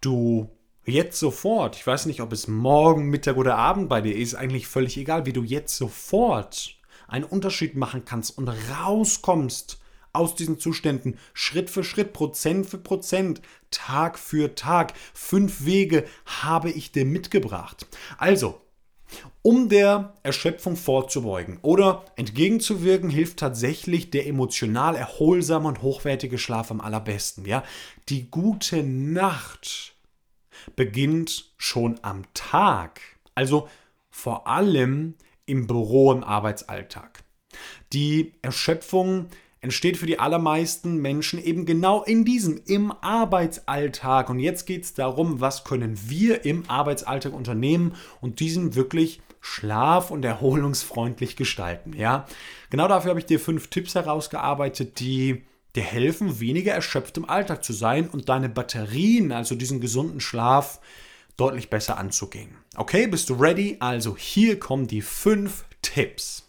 du 0.00 0.50
jetzt 0.84 1.18
sofort, 1.18 1.76
ich 1.76 1.86
weiß 1.86 2.06
nicht, 2.06 2.20
ob 2.20 2.32
es 2.32 2.48
morgen, 2.48 3.08
Mittag 3.08 3.36
oder 3.36 3.56
Abend 3.56 3.88
bei 3.88 4.02
dir 4.02 4.14
ist, 4.14 4.34
eigentlich 4.34 4.66
völlig 4.66 4.96
egal, 4.98 5.24
wie 5.26 5.32
du 5.32 5.42
jetzt 5.42 5.76
sofort 5.76 6.76
einen 7.08 7.24
Unterschied 7.24 7.76
machen 7.76 8.04
kannst 8.04 8.36
und 8.36 8.48
rauskommst 8.48 9.80
aus 10.12 10.34
diesen 10.34 10.58
Zuständen 10.58 11.18
Schritt 11.32 11.70
für 11.70 11.84
Schritt, 11.84 12.12
Prozent 12.12 12.66
für 12.66 12.78
Prozent, 12.78 13.42
Tag 13.70 14.18
für 14.18 14.54
Tag. 14.54 14.94
Fünf 15.12 15.64
Wege 15.64 16.04
habe 16.26 16.70
ich 16.70 16.92
dir 16.92 17.04
mitgebracht. 17.04 17.86
Also, 18.18 18.60
um 19.42 19.68
der 19.68 20.14
Erschöpfung 20.22 20.76
vorzubeugen 20.76 21.58
oder 21.62 22.04
entgegenzuwirken, 22.16 23.10
hilft 23.10 23.38
tatsächlich 23.38 24.10
der 24.10 24.26
emotional 24.26 24.96
erholsame 24.96 25.68
und 25.68 25.82
hochwertige 25.82 26.38
Schlaf 26.38 26.70
am 26.70 26.80
allerbesten. 26.80 27.44
Ja? 27.44 27.62
Die 28.08 28.30
gute 28.30 28.82
Nacht 28.82 29.94
beginnt 30.76 31.52
schon 31.58 31.98
am 32.02 32.22
Tag, 32.32 33.00
also 33.34 33.68
vor 34.10 34.46
allem 34.46 35.14
im 35.46 35.66
Büro 35.66 36.12
im 36.12 36.24
Arbeitsalltag. 36.24 37.22
Die 37.92 38.34
Erschöpfung 38.42 39.28
entsteht 39.64 39.96
für 39.96 40.06
die 40.06 40.18
allermeisten 40.20 40.98
Menschen 40.98 41.42
eben 41.42 41.66
genau 41.66 42.04
in 42.04 42.24
diesem, 42.24 42.60
im 42.66 42.92
Arbeitsalltag. 43.00 44.30
Und 44.30 44.38
jetzt 44.38 44.66
geht 44.66 44.84
es 44.84 44.94
darum, 44.94 45.40
was 45.40 45.64
können 45.64 45.98
wir 46.06 46.44
im 46.44 46.68
Arbeitsalltag 46.68 47.32
unternehmen 47.32 47.94
und 48.20 48.38
diesen 48.40 48.74
wirklich 48.74 49.20
schlaf- 49.40 50.10
und 50.10 50.24
erholungsfreundlich 50.24 51.36
gestalten. 51.36 51.94
Ja, 51.94 52.26
genau 52.70 52.88
dafür 52.88 53.10
habe 53.10 53.20
ich 53.20 53.26
dir 53.26 53.40
fünf 53.40 53.68
Tipps 53.68 53.94
herausgearbeitet, 53.94 55.00
die 55.00 55.42
dir 55.74 55.82
helfen, 55.82 56.40
weniger 56.40 56.72
erschöpft 56.72 57.16
im 57.16 57.28
Alltag 57.28 57.64
zu 57.64 57.72
sein 57.72 58.08
und 58.08 58.28
deine 58.28 58.48
Batterien, 58.48 59.32
also 59.32 59.54
diesen 59.54 59.80
gesunden 59.80 60.20
Schlaf, 60.20 60.80
deutlich 61.36 61.68
besser 61.68 61.98
anzugehen. 61.98 62.50
Okay, 62.76 63.06
bist 63.06 63.28
du 63.28 63.34
ready? 63.34 63.78
Also 63.80 64.16
hier 64.16 64.60
kommen 64.60 64.86
die 64.86 65.02
fünf 65.02 65.64
Tipps. 65.82 66.44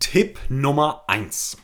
Tipp 0.00 0.40
Nummer 0.48 1.04
1. 1.08 1.58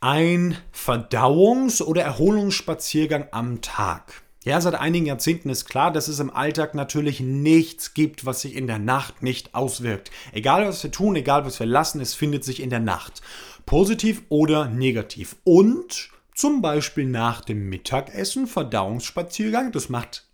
Ein 0.00 0.56
Verdauungs- 0.72 1.82
oder 1.82 2.02
Erholungsspaziergang 2.02 3.26
am 3.32 3.60
Tag. 3.60 4.22
Ja, 4.44 4.60
seit 4.60 4.76
einigen 4.76 5.06
Jahrzehnten 5.06 5.50
ist 5.50 5.66
klar, 5.66 5.92
dass 5.92 6.06
es 6.06 6.20
im 6.20 6.30
Alltag 6.30 6.74
natürlich 6.76 7.18
nichts 7.18 7.94
gibt, 7.94 8.24
was 8.24 8.42
sich 8.42 8.54
in 8.54 8.68
der 8.68 8.78
Nacht 8.78 9.22
nicht 9.22 9.54
auswirkt. 9.56 10.12
Egal 10.32 10.66
was 10.66 10.82
wir 10.84 10.92
tun, 10.92 11.16
egal 11.16 11.44
was 11.44 11.58
wir 11.58 11.66
lassen, 11.66 12.00
es 12.00 12.14
findet 12.14 12.44
sich 12.44 12.62
in 12.62 12.70
der 12.70 12.80
Nacht. 12.80 13.20
Positiv 13.66 14.22
oder 14.28 14.68
negativ. 14.68 15.36
Und 15.42 16.10
zum 16.32 16.62
Beispiel 16.62 17.06
nach 17.06 17.40
dem 17.40 17.68
Mittagessen, 17.68 18.46
Verdauungsspaziergang, 18.46 19.72
das 19.72 19.88
macht 19.88 20.26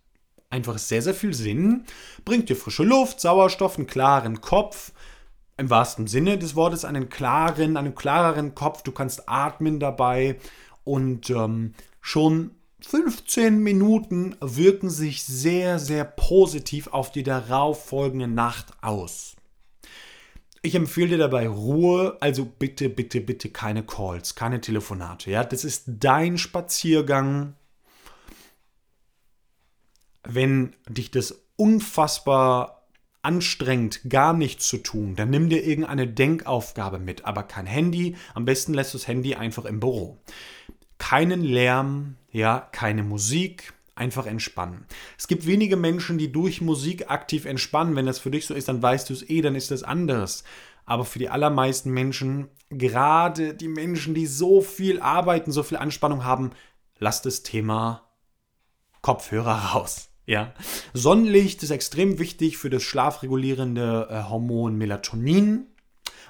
einfach 0.50 0.76
sehr, 0.76 1.00
sehr 1.00 1.14
viel 1.14 1.32
Sinn. 1.32 1.84
Bringt 2.26 2.50
dir 2.50 2.56
frische 2.56 2.84
Luft, 2.84 3.18
Sauerstoff, 3.18 3.78
einen 3.78 3.86
klaren 3.86 4.42
Kopf 4.42 4.92
im 5.56 5.70
wahrsten 5.70 6.06
Sinne 6.06 6.38
des 6.38 6.54
Wortes 6.54 6.84
einen 6.84 7.08
klaren, 7.08 7.76
einen 7.76 7.94
klareren 7.94 8.54
Kopf. 8.54 8.82
Du 8.82 8.92
kannst 8.92 9.28
atmen 9.28 9.80
dabei 9.80 10.38
und 10.84 11.30
ähm, 11.30 11.74
schon 12.00 12.52
15 12.80 13.58
Minuten 13.58 14.36
wirken 14.40 14.90
sich 14.90 15.24
sehr, 15.24 15.78
sehr 15.78 16.04
positiv 16.04 16.88
auf 16.88 17.12
die 17.12 17.22
darauffolgende 17.22 18.28
Nacht 18.28 18.72
aus. 18.80 19.36
Ich 20.62 20.74
empfehle 20.76 21.10
dir 21.10 21.18
dabei 21.18 21.48
Ruhe, 21.48 22.16
also 22.20 22.44
bitte, 22.44 22.88
bitte, 22.88 23.20
bitte 23.20 23.50
keine 23.50 23.84
Calls, 23.84 24.36
keine 24.36 24.60
Telefonate. 24.60 25.30
Ja, 25.30 25.42
das 25.42 25.64
ist 25.64 25.84
dein 25.86 26.38
Spaziergang. 26.38 27.54
Wenn 30.22 30.76
dich 30.88 31.10
das 31.10 31.42
unfassbar 31.56 32.81
anstrengend, 33.22 34.00
gar 34.08 34.32
nichts 34.32 34.66
zu 34.66 34.78
tun, 34.78 35.14
dann 35.14 35.30
nimm 35.30 35.48
dir 35.48 35.64
irgendeine 35.64 36.08
Denkaufgabe 36.08 36.98
mit, 36.98 37.24
aber 37.24 37.44
kein 37.44 37.66
Handy. 37.66 38.16
Am 38.34 38.44
besten 38.44 38.74
lässt 38.74 38.94
du 38.94 38.98
das 38.98 39.08
Handy 39.08 39.34
einfach 39.34 39.64
im 39.64 39.80
Büro. 39.80 40.18
Keinen 40.98 41.42
Lärm, 41.42 42.16
ja, 42.30 42.68
keine 42.72 43.02
Musik, 43.02 43.72
einfach 43.94 44.26
entspannen. 44.26 44.86
Es 45.18 45.28
gibt 45.28 45.46
wenige 45.46 45.76
Menschen, 45.76 46.18
die 46.18 46.32
durch 46.32 46.60
Musik 46.60 47.10
aktiv 47.10 47.44
entspannen. 47.44 47.96
Wenn 47.96 48.06
das 48.06 48.18
für 48.18 48.30
dich 48.30 48.46
so 48.46 48.54
ist, 48.54 48.68
dann 48.68 48.82
weißt 48.82 49.08
du 49.08 49.14
es 49.14 49.28
eh, 49.28 49.40
dann 49.40 49.54
ist 49.54 49.70
das 49.70 49.82
anders. 49.82 50.44
Aber 50.84 51.04
für 51.04 51.18
die 51.18 51.28
allermeisten 51.28 51.90
Menschen, 51.90 52.48
gerade 52.70 53.54
die 53.54 53.68
Menschen, 53.68 54.14
die 54.14 54.26
so 54.26 54.60
viel 54.60 55.00
arbeiten, 55.00 55.52
so 55.52 55.62
viel 55.62 55.78
Anspannung 55.78 56.24
haben, 56.24 56.50
lass 56.98 57.22
das 57.22 57.42
Thema 57.42 58.08
Kopfhörer 59.00 59.72
raus. 59.74 60.11
Ja. 60.32 60.54
Sonnenlicht 60.94 61.62
ist 61.62 61.68
extrem 61.68 62.18
wichtig 62.18 62.56
für 62.56 62.70
das 62.70 62.82
schlafregulierende 62.84 64.08
äh, 64.10 64.30
Hormon 64.30 64.78
Melatonin. 64.78 65.66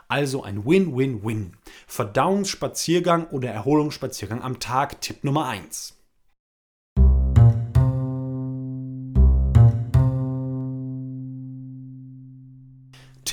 Also 0.09 0.43
ein 0.43 0.67
Win-Win-Win. 0.67 1.53
Verdauungsspaziergang 1.87 3.29
oder 3.29 3.51
Erholungsspaziergang 3.51 4.43
am 4.43 4.59
Tag, 4.59 5.01
Tipp 5.03 5.23
Nummer 5.23 5.47
1. 5.47 6.02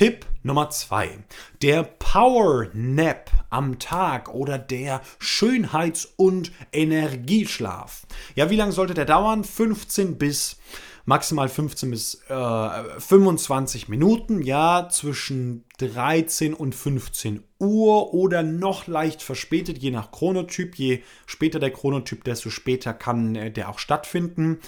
Tipp 0.00 0.24
Nummer 0.42 0.70
2. 0.70 1.18
Der 1.60 1.82
Power 1.82 2.68
Nap 2.72 3.30
am 3.50 3.78
Tag 3.78 4.32
oder 4.32 4.58
der 4.58 5.02
Schönheits- 5.18 6.14
und 6.16 6.52
Energieschlaf. 6.72 8.06
Ja, 8.34 8.48
wie 8.48 8.56
lange 8.56 8.72
sollte 8.72 8.94
der 8.94 9.04
dauern? 9.04 9.44
15 9.44 10.16
bis 10.16 10.56
maximal 11.04 11.50
15 11.50 11.90
bis 11.90 12.14
äh, 12.30 12.70
25 12.98 13.90
Minuten, 13.90 14.40
ja, 14.40 14.88
zwischen 14.90 15.66
13 15.76 16.54
und 16.54 16.74
15 16.74 17.42
Uhr 17.58 18.14
oder 18.14 18.42
noch 18.42 18.86
leicht 18.86 19.22
verspätet, 19.22 19.76
je 19.76 19.90
nach 19.90 20.12
Chronotyp. 20.12 20.76
Je 20.76 21.02
später 21.26 21.58
der 21.58 21.74
Chronotyp, 21.74 22.24
desto 22.24 22.48
später 22.48 22.94
kann 22.94 23.36
äh, 23.36 23.50
der 23.50 23.68
auch 23.68 23.78
stattfinden. 23.78 24.60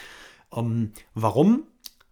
Ähm, 0.54 0.92
warum? 1.14 1.62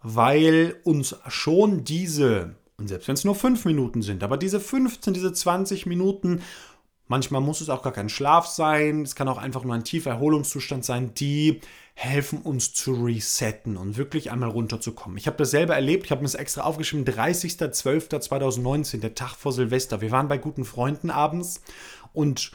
Weil 0.01 0.81
uns 0.85 1.17
schon 1.29 1.85
diese 1.85 2.57
und 2.81 2.89
selbst 2.89 3.07
wenn 3.09 3.15
es 3.15 3.25
nur 3.25 3.35
fünf 3.35 3.65
Minuten 3.65 4.03
sind, 4.03 4.25
aber 4.25 4.37
diese 4.37 4.59
15, 4.59 5.15
diese 5.15 5.33
20 5.33 5.87
Minuten, 5.87 6.43
manchmal 7.07 7.41
muss 7.41 7.61
es 7.61 7.69
auch 7.69 7.83
gar 7.83 7.93
kein 7.93 8.09
Schlaf 8.09 8.47
sein, 8.47 9.03
es 9.03 9.15
kann 9.15 9.29
auch 9.29 9.39
einfach 9.39 9.65
nur 9.65 9.75
ein 9.75 9.85
tiefer 9.85 10.11
Erholungszustand 10.11 10.85
sein, 10.85 11.13
die 11.15 11.61
helfen 11.95 12.39
uns 12.39 12.73
zu 12.73 12.95
resetten 12.95 13.77
und 13.77 13.99
wirklich 13.99 14.31
einmal 14.31 14.49
runterzukommen. 14.49 15.19
Ich 15.19 15.27
habe 15.27 15.37
das 15.37 15.51
selber 15.51 15.75
erlebt, 15.75 16.07
ich 16.07 16.11
habe 16.11 16.23
mir 16.23 16.27
das 16.27 16.35
extra 16.35 16.63
aufgeschrieben, 16.63 17.05
30.12.2019, 17.05 19.01
der 19.01 19.15
Tag 19.15 19.35
vor 19.35 19.53
Silvester. 19.53 20.01
Wir 20.01 20.11
waren 20.11 20.29
bei 20.29 20.39
guten 20.39 20.65
Freunden 20.65 21.11
abends 21.11 21.63
und 22.15 22.53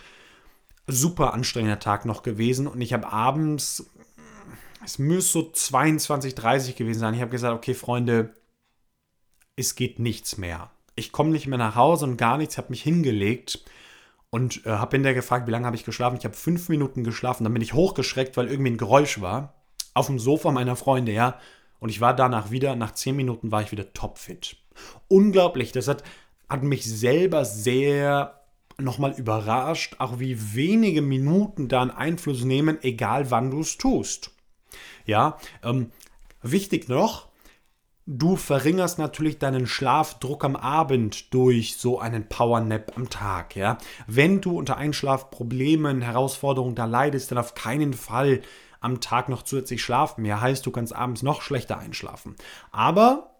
super 0.88 1.34
anstrengender 1.34 1.79
Tag 1.79 2.05
noch 2.05 2.24
gewesen. 2.24 2.65
Und 2.65 2.82
ich 2.82 2.94
habe 2.94 3.12
abends, 3.12 3.86
es 4.84 4.98
müsste 4.98 5.34
so 5.34 5.51
22, 5.51 6.34
30 6.34 6.75
gewesen 6.75 7.00
sein, 7.00 7.13
ich 7.13 7.22
habe 7.22 7.32
gesagt, 7.32 7.55
okay 7.55 7.75
Freunde, 7.75 8.34
es 9.55 9.75
geht 9.75 10.00
nichts 10.00 10.38
mehr. 10.38 10.69
Ich 10.95 11.12
komme 11.12 11.31
nicht 11.31 11.47
mehr 11.47 11.57
nach 11.57 11.75
Hause 11.75 12.05
und 12.05 12.17
gar 12.17 12.38
nichts, 12.38 12.57
habe 12.57 12.69
mich 12.69 12.83
hingelegt 12.83 13.63
und 14.29 14.65
äh, 14.65 14.69
habe 14.69 14.95
hinterher 14.95 15.15
gefragt, 15.15 15.47
wie 15.47 15.51
lange 15.51 15.65
habe 15.65 15.75
ich 15.75 15.85
geschlafen. 15.85 16.17
Ich 16.17 16.25
habe 16.25 16.35
fünf 16.35 16.69
Minuten 16.69 17.03
geschlafen, 17.03 17.43
dann 17.43 17.53
bin 17.53 17.62
ich 17.62 17.74
hochgeschreckt, 17.74 18.38
weil 18.38 18.47
irgendwie 18.47 18.71
ein 18.71 18.77
Geräusch 18.77 19.21
war. 19.21 19.53
Auf 19.93 20.07
dem 20.07 20.19
Sofa 20.19 20.51
meiner 20.51 20.75
Freunde, 20.75 21.12
ja. 21.12 21.39
Und 21.79 21.89
ich 21.89 22.01
war 22.01 22.15
danach 22.15 22.51
wieder, 22.51 22.75
nach 22.75 22.91
zehn 22.91 23.15
Minuten 23.15 23.51
war 23.51 23.62
ich 23.62 23.71
wieder 23.71 23.93
topfit. 23.93 24.57
Unglaublich, 25.07 25.71
das 25.71 25.88
hat, 25.88 26.03
hat 26.50 26.63
mich 26.63 26.85
selber 26.85 27.45
sehr 27.45 28.41
nochmal 28.77 29.13
überrascht, 29.13 29.95
auch 30.00 30.19
wie 30.19 30.55
wenige 30.55 31.01
Minuten 31.01 31.67
da 31.69 31.81
einen 31.81 31.91
Einfluss 31.91 32.43
nehmen, 32.43 32.77
egal 32.81 33.31
wann 33.31 33.51
du 33.51 33.62
es 33.62 33.77
tust. 33.77 34.31
Ja, 35.05 35.38
ähm, 35.63 35.91
wichtig 36.41 36.89
noch, 36.89 37.29
Du 38.07 38.35
verringerst 38.35 39.00
natürlich 39.00 39.39
deinen 39.39 39.65
Schlafdruck 39.65 40.46
am 40.46 40.55
Abend 40.55 41.33
durch 41.33 41.75
so 41.77 42.00
einen 42.00 42.29
Powernap 42.29 42.96
am 42.96 43.09
Tag, 43.09 43.55
ja. 43.55 43.79
Wenn 44.05 44.41
du 44.41 44.55
unter 44.59 44.77
Einschlafproblemen, 44.77 46.03
Herausforderungen 46.03 46.75
da 46.75 46.85
leidest, 46.85 47.31
dann 47.31 47.39
auf 47.39 47.55
keinen 47.55 47.94
Fall 47.94 48.41
am 48.79 49.01
Tag 49.01 49.27
noch 49.27 49.41
zusätzlich 49.41 49.81
schlafen. 49.81 50.22
Mehr 50.22 50.39
heißt, 50.39 50.63
du 50.68 50.70
kannst 50.70 50.96
abends 50.96 51.24
noch 51.24 51.41
schlechter 51.41 51.79
einschlafen. 51.79 52.35
Aber 52.72 53.31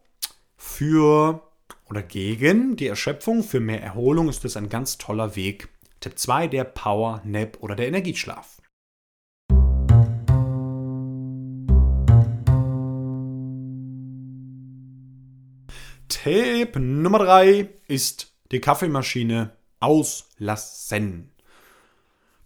für 0.58 1.42
oder 1.88 2.02
gegen 2.02 2.76
die 2.76 2.88
Erschöpfung, 2.88 3.44
für 3.44 3.60
mehr 3.60 3.84
Erholung 3.84 4.30
ist 4.30 4.44
das 4.44 4.58
ein 4.58 4.70
ganz 4.70 4.98
toller 4.98 5.36
Weg. 5.36 5.70
Tipp 6.00 6.18
2, 6.18 6.48
der 6.48 6.64
Power 6.64 7.22
Nap 7.24 7.60
oder 7.62 7.76
der 7.76 7.88
Energieschlaf. 7.88 8.55
Tipp 16.08 16.76
Nummer 16.78 17.20
3 17.20 17.70
ist 17.88 18.34
die 18.52 18.62
Kaffeemaschine 18.62 19.52
auslassen. 19.80 21.32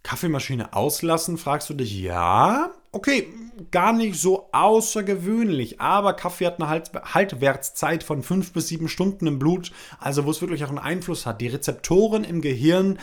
Kaffeemaschine 0.02 0.72
auslassen, 0.72 1.36
fragst 1.36 1.68
du 1.68 1.74
dich, 1.74 2.00
ja, 2.00 2.72
okay, 2.90 3.28
gar 3.70 3.92
nicht 3.92 4.18
so 4.18 4.48
außergewöhnlich, 4.52 5.80
aber 5.80 6.14
Kaffee 6.14 6.46
hat 6.46 6.60
eine 6.60 6.68
halt 6.68 6.90
Haltwertszeit 6.94 8.02
von 8.02 8.22
5 8.22 8.52
bis 8.52 8.68
7 8.68 8.88
Stunden 8.88 9.26
im 9.26 9.38
Blut, 9.38 9.72
also 9.98 10.24
wo 10.24 10.30
es 10.30 10.40
wirklich 10.40 10.64
auch 10.64 10.70
einen 10.70 10.78
Einfluss 10.78 11.26
hat. 11.26 11.40
Die 11.40 11.48
Rezeptoren 11.48 12.24
im 12.24 12.40
Gehirn 12.40 12.98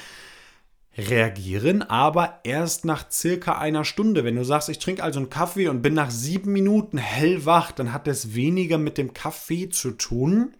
reagieren, 0.98 1.84
aber 1.84 2.40
erst 2.44 2.84
nach 2.84 3.12
circa 3.12 3.58
einer 3.60 3.86
Stunde. 3.86 4.24
Wenn 4.24 4.36
du 4.36 4.44
sagst, 4.44 4.70
ich 4.70 4.80
trinke 4.80 5.04
also 5.04 5.20
einen 5.20 5.30
Kaffee 5.30 5.68
und 5.68 5.84
bin 5.84 5.94
nach 5.94 6.10
sieben 6.10 6.52
Minuten 6.52 6.98
hellwach, 6.98 7.72
dann 7.72 7.94
hat 7.94 8.08
das 8.08 8.34
weniger 8.34 8.80
mit 8.80 8.98
dem 8.98 9.14
Kaffee 9.14 9.70
zu 9.70 9.92
tun, 9.92 10.56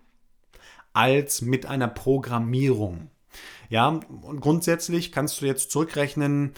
als 0.94 1.42
mit 1.42 1.66
einer 1.66 1.88
Programmierung. 1.88 3.10
Ja, 3.70 3.88
und 3.88 4.40
grundsätzlich 4.40 5.12
kannst 5.12 5.42
du 5.42 5.46
jetzt 5.46 5.72
zurückrechnen, 5.72 6.54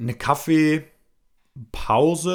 eine 0.00 0.14
Kaffeepause 0.14 0.86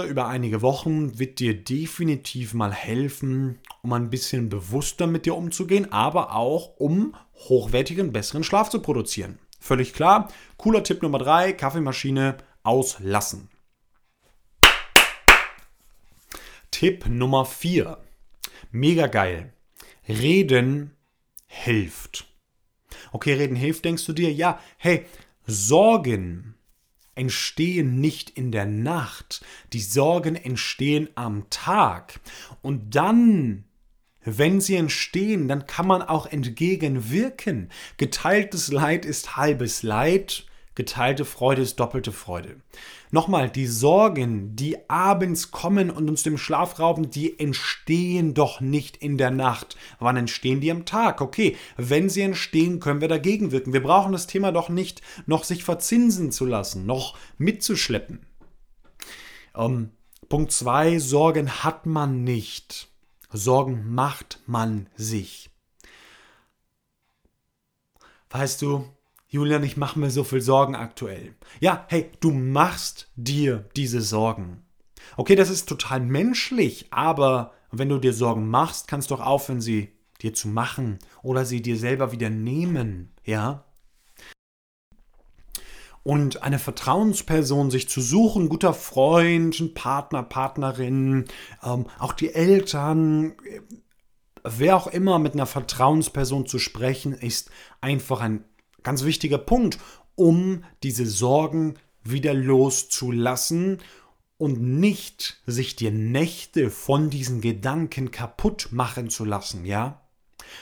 über 0.04 0.28
einige 0.28 0.62
Wochen 0.62 1.18
wird 1.20 1.40
dir 1.40 1.64
definitiv 1.64 2.54
mal 2.54 2.74
helfen, 2.74 3.60
um 3.82 3.94
ein 3.94 4.10
bisschen 4.10 4.50
bewusster 4.50 5.08
mit 5.08 5.26
dir 5.26 5.36
umzugehen, 5.36 5.94
aber 5.94 6.36
auch 6.36 6.76
um 6.78 7.16
hochwertigen, 7.36 8.12
besseren 8.12 8.44
Schlaf 8.44 8.70
zu 8.70 8.82
produzieren. 8.82 9.40
Völlig 9.60 9.94
klar. 9.94 10.32
Cooler 10.58 10.84
Tipp 10.84 11.02
Nummer 11.02 11.20
3, 11.20 11.54
Kaffeemaschine 11.54 12.38
auslassen. 12.64 13.50
Tipp 16.72 17.06
Nummer 17.08 17.46
4. 17.46 17.98
Mega 18.72 19.08
geil. 19.08 19.54
Reden 20.08 20.92
hilft. 21.48 22.26
Okay, 23.12 23.34
reden 23.34 23.56
hilft, 23.56 23.86
denkst 23.86 24.06
du 24.06 24.14
dir, 24.14 24.34
ja, 24.34 24.60
hey, 24.78 25.06
Sorgen 25.46 26.56
entstehen 27.16 28.02
nicht 28.02 28.32
in 28.32 28.52
der 28.52 28.66
Nacht, 28.66 29.46
die 29.72 29.82
Sorgen 29.82 30.36
entstehen 30.36 31.10
am 31.16 31.50
Tag. 31.50 32.20
Und 32.62 32.96
dann, 32.96 33.66
wenn 34.26 34.62
sie 34.62 34.76
entstehen, 34.76 35.48
dann 35.48 35.68
kann 35.68 35.88
man 35.88 36.02
auch 36.02 36.26
entgegenwirken. 36.26 37.70
Geteiltes 37.98 38.72
Leid 38.72 39.06
ist 39.06 39.36
halbes 39.36 39.84
Leid 39.84 40.46
Geteilte 40.76 41.24
Freude 41.24 41.62
ist 41.62 41.80
doppelte 41.80 42.12
Freude. 42.12 42.56
Nochmal, 43.12 43.48
die 43.48 43.68
Sorgen, 43.68 44.56
die 44.56 44.90
abends 44.90 45.52
kommen 45.52 45.92
und 45.92 46.10
uns 46.10 46.24
dem 46.24 46.40
Schlaf 46.40 46.80
rauben, 46.80 47.12
die 47.12 47.40
entstehen 47.40 48.34
doch 48.34 48.60
nicht 48.60 48.98
in 48.98 49.20
der 49.20 49.30
Nacht. 49.30 49.78
Wann 50.00 50.18
entstehen 50.18 50.62
die 50.62 50.72
am 50.72 50.86
Tag? 50.86 51.22
Okay, 51.22 51.56
wenn 51.78 52.10
sie 52.10 52.22
entstehen, 52.22 52.80
können 52.80 53.02
wir 53.02 53.08
dagegen 53.08 53.52
wirken. 53.52 53.72
Wir 53.72 53.84
brauchen 53.84 54.14
das 54.14 54.26
Thema 54.26 54.52
doch 54.52 54.70
nicht 54.70 55.04
noch 55.28 55.44
sich 55.44 55.64
verzinsen 55.64 56.32
zu 56.32 56.46
lassen, 56.46 56.88
noch 56.88 57.16
mitzuschleppen. 57.38 58.26
Ähm, 59.56 59.92
Punkt 60.28 60.52
2, 60.52 60.98
Sorgen 60.98 61.64
hat 61.64 61.86
man 61.86 62.24
nicht. 62.24 62.90
Sorgen 63.34 63.94
macht 63.94 64.40
man 64.46 64.88
sich. 64.96 65.50
Weißt 68.30 68.62
du, 68.62 68.88
Julian, 69.28 69.64
ich 69.64 69.78
mache 69.78 70.00
mir 70.00 70.12
so 70.12 70.24
viel 70.24 70.42
Sorgen 70.42 70.76
aktuell. 70.76 71.36
Ja, 71.60 71.86
hey, 71.90 72.12
du 72.20 72.32
machst 72.32 73.12
dir 73.16 73.68
diese 73.76 74.02
Sorgen. 74.02 74.64
Okay, 75.18 75.36
das 75.36 75.50
ist 75.50 75.68
total 75.68 76.00
menschlich, 76.00 76.88
aber 76.92 77.54
wenn 77.72 77.90
du 77.90 77.98
dir 77.98 78.14
Sorgen 78.14 78.48
machst, 78.48 78.88
kannst 78.88 79.10
du 79.10 79.16
auch 79.16 79.22
aufhören, 79.22 79.62
sie 79.62 79.94
dir 80.22 80.34
zu 80.34 80.48
machen 80.48 81.00
oder 81.22 81.46
sie 81.46 81.62
dir 81.62 81.78
selber 81.78 82.12
wieder 82.12 82.30
nehmen, 82.30 83.12
ja? 83.24 83.66
Und 86.04 86.44
eine 86.44 86.60
Vertrauensperson 86.60 87.72
sich 87.72 87.88
zu 87.88 88.02
suchen, 88.02 88.50
guter 88.50 88.74
Freund, 88.74 89.60
ein 89.60 89.74
Partner, 89.74 90.22
Partnerin, 90.22 91.26
ähm, 91.64 91.86
auch 91.98 92.14
die 92.14 92.34
Eltern, 92.34 93.36
wer 94.44 94.76
auch 94.76 94.88
immer 94.88 95.18
mit 95.18 95.34
einer 95.34 95.46
Vertrauensperson 95.46 96.46
zu 96.46 96.60
sprechen, 96.60 97.14
ist 97.14 97.50
einfach 97.80 98.20
ein 98.20 98.44
Ganz 98.84 99.06
wichtiger 99.06 99.38
Punkt, 99.38 99.80
um 100.16 100.64
diese 100.84 101.06
Sorgen 101.06 101.76
wieder 102.04 102.34
loszulassen 102.34 103.80
und 104.38 104.62
nicht 104.62 105.42
sich 105.46 105.78
die 105.78 105.90
Nächte 105.90 106.70
von 106.70 107.10
diesen 107.10 107.40
Gedanken 107.40 108.12
kaputt 108.12 108.70
machen 108.72 109.10
zu 109.10 109.24
lassen, 109.24 109.66
ja? 109.66 110.02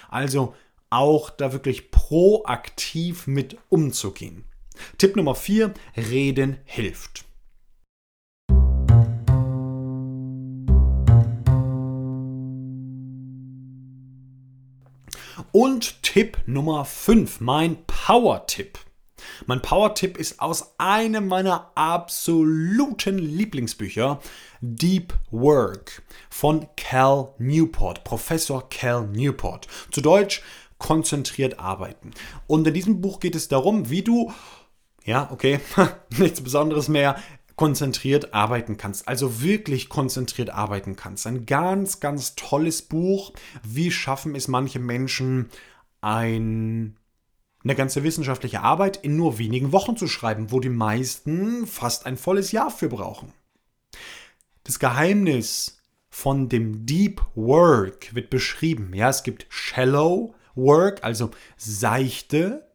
Also 0.07 0.53
auch 0.91 1.31
da 1.31 1.51
wirklich 1.51 1.89
proaktiv 1.89 3.25
mit 3.25 3.57
umzugehen. 3.69 4.45
Tipp 4.97 5.15
Nummer 5.15 5.35
4, 5.35 5.73
reden 5.97 6.57
hilft. 6.65 7.25
Und 15.51 16.01
Tipp 16.03 16.37
Nummer 16.45 16.85
5, 16.85 17.41
mein 17.41 17.77
Power-Tipp. 17.85 18.79
Mein 19.45 19.61
Power-Tipp 19.61 20.17
ist 20.17 20.39
aus 20.39 20.75
einem 20.77 21.27
meiner 21.27 21.71
absoluten 21.75 23.17
Lieblingsbücher, 23.17 24.19
Deep 24.61 25.13
Work 25.31 26.03
von 26.29 26.67
Cal 26.75 27.33
Newport, 27.37 28.03
Professor 28.03 28.69
Cal 28.69 29.07
Newport. 29.07 29.67
Zu 29.91 30.01
Deutsch 30.01 30.41
konzentriert 30.77 31.59
arbeiten. 31.59 32.11
Und 32.47 32.67
in 32.67 32.73
diesem 32.73 33.01
Buch 33.01 33.19
geht 33.19 33.35
es 33.35 33.47
darum, 33.47 33.89
wie 33.89 34.01
du, 34.01 34.31
ja, 35.05 35.29
okay, 35.31 35.59
nichts 36.17 36.41
Besonderes 36.41 36.87
mehr, 36.87 37.17
konzentriert 37.55 38.33
arbeiten 38.33 38.77
kannst, 38.77 39.07
also 39.07 39.41
wirklich 39.41 39.89
konzentriert 39.89 40.49
arbeiten 40.49 40.95
kannst. 40.95 41.27
Ein 41.27 41.45
ganz, 41.45 41.99
ganz 41.99 42.35
tolles 42.35 42.81
Buch. 42.81 43.33
Wie 43.63 43.91
schaffen 43.91 44.35
es 44.35 44.47
manche 44.47 44.79
Menschen, 44.79 45.49
ein, 46.01 46.97
eine 47.63 47.75
ganze 47.75 48.03
wissenschaftliche 48.03 48.61
Arbeit 48.61 48.97
in 48.97 49.15
nur 49.15 49.37
wenigen 49.37 49.71
Wochen 49.71 49.95
zu 49.95 50.07
schreiben, 50.07 50.51
wo 50.51 50.59
die 50.59 50.69
meisten 50.69 51.67
fast 51.67 52.07
ein 52.07 52.17
volles 52.17 52.51
Jahr 52.51 52.71
für 52.71 52.89
brauchen. 52.89 53.31
Das 54.63 54.79
Geheimnis 54.79 55.79
von 56.09 56.49
dem 56.49 56.85
Deep 56.85 57.21
Work 57.35 58.15
wird 58.15 58.29
beschrieben. 58.29 58.93
Ja, 58.93 59.09
es 59.09 59.23
gibt 59.23 59.45
Shallow 59.49 60.33
Work, 60.55 61.03
also 61.03 61.31
seichte 61.57 62.70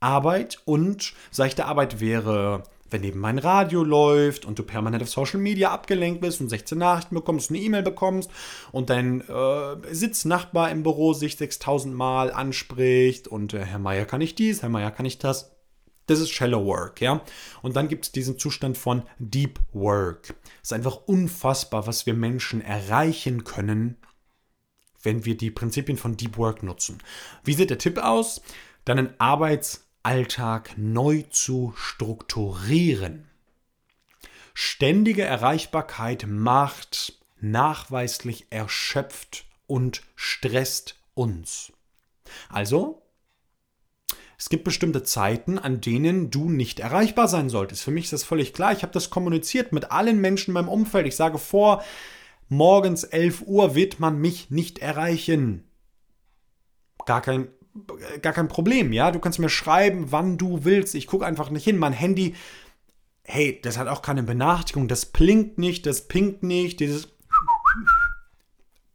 Arbeit 0.00 0.58
und 0.64 1.14
seichte 1.30 1.66
Arbeit 1.66 2.00
wäre 2.00 2.64
wenn 2.90 3.02
neben 3.02 3.20
mein 3.20 3.38
Radio 3.38 3.84
läuft 3.84 4.44
und 4.44 4.58
du 4.58 4.62
permanent 4.62 5.02
auf 5.02 5.10
Social 5.10 5.40
Media 5.40 5.70
abgelenkt 5.70 6.20
bist 6.20 6.40
und 6.40 6.48
16 6.48 6.78
Nachrichten 6.78 7.14
bekommst, 7.14 7.50
eine 7.50 7.58
E-Mail 7.58 7.82
bekommst 7.82 8.30
und 8.72 8.90
dein 8.90 9.20
äh, 9.28 9.76
Sitznachbar 9.90 10.70
im 10.70 10.82
Büro 10.82 11.12
sich 11.12 11.36
6000 11.36 11.94
Mal 11.94 12.32
anspricht 12.32 13.28
und 13.28 13.54
äh, 13.54 13.64
Herr 13.64 13.78
Meier 13.78 14.04
kann 14.04 14.20
ich 14.20 14.34
dies, 14.34 14.62
Herr 14.62 14.68
Meier 14.68 14.90
kann 14.90 15.06
ich 15.06 15.18
das. 15.18 15.54
Das 16.06 16.20
ist 16.20 16.30
Shallow 16.30 16.64
Work, 16.64 17.02
ja. 17.02 17.20
Und 17.60 17.76
dann 17.76 17.88
gibt 17.88 18.06
es 18.06 18.12
diesen 18.12 18.38
Zustand 18.38 18.78
von 18.78 19.02
Deep 19.18 19.60
Work. 19.74 20.34
Es 20.62 20.70
ist 20.70 20.72
einfach 20.72 21.02
unfassbar, 21.04 21.86
was 21.86 22.06
wir 22.06 22.14
Menschen 22.14 22.62
erreichen 22.62 23.44
können, 23.44 23.98
wenn 25.02 25.26
wir 25.26 25.36
die 25.36 25.50
Prinzipien 25.50 25.98
von 25.98 26.16
Deep 26.16 26.38
Work 26.38 26.62
nutzen. 26.62 26.96
Wie 27.44 27.52
sieht 27.52 27.68
der 27.68 27.76
Tipp 27.76 27.98
aus? 27.98 28.40
Deinen 28.86 29.10
Arbeits- 29.20 29.87
Alltag 30.08 30.72
neu 30.78 31.24
zu 31.28 31.74
strukturieren. 31.76 33.28
Ständige 34.54 35.22
Erreichbarkeit 35.22 36.24
macht 36.26 37.18
nachweislich 37.42 38.46
erschöpft 38.48 39.44
und 39.66 40.00
stresst 40.16 40.96
uns. 41.12 41.74
Also, 42.48 43.02
es 44.38 44.48
gibt 44.48 44.64
bestimmte 44.64 45.02
Zeiten, 45.02 45.58
an 45.58 45.82
denen 45.82 46.30
du 46.30 46.48
nicht 46.48 46.80
erreichbar 46.80 47.28
sein 47.28 47.50
solltest. 47.50 47.82
Für 47.82 47.90
mich 47.90 48.04
ist 48.04 48.14
das 48.14 48.24
völlig 48.24 48.54
klar. 48.54 48.72
Ich 48.72 48.80
habe 48.80 48.94
das 48.94 49.10
kommuniziert 49.10 49.72
mit 49.72 49.92
allen 49.92 50.22
Menschen 50.22 50.52
in 50.52 50.54
meinem 50.54 50.70
Umfeld. 50.70 51.06
Ich 51.06 51.16
sage 51.16 51.36
vor, 51.36 51.84
morgens 52.48 53.04
11 53.04 53.42
Uhr 53.42 53.74
wird 53.74 54.00
man 54.00 54.18
mich 54.18 54.50
nicht 54.50 54.78
erreichen. 54.78 55.68
Gar 57.04 57.20
kein 57.20 57.48
gar 58.22 58.32
kein 58.32 58.48
Problem, 58.48 58.92
ja. 58.92 59.10
Du 59.10 59.18
kannst 59.18 59.38
mir 59.38 59.48
schreiben, 59.48 60.10
wann 60.10 60.38
du 60.38 60.64
willst. 60.64 60.94
Ich 60.94 61.06
gucke 61.06 61.26
einfach 61.26 61.50
nicht 61.50 61.64
hin. 61.64 61.78
Mein 61.78 61.92
Handy, 61.92 62.34
hey, 63.24 63.60
das 63.62 63.78
hat 63.78 63.88
auch 63.88 64.02
keine 64.02 64.22
Benachrichtigung. 64.22 64.88
Das 64.88 65.06
blinkt 65.06 65.58
nicht, 65.58 65.86
das 65.86 66.08
pinkt 66.08 66.42
nicht, 66.42 66.80
dieses. 66.80 67.08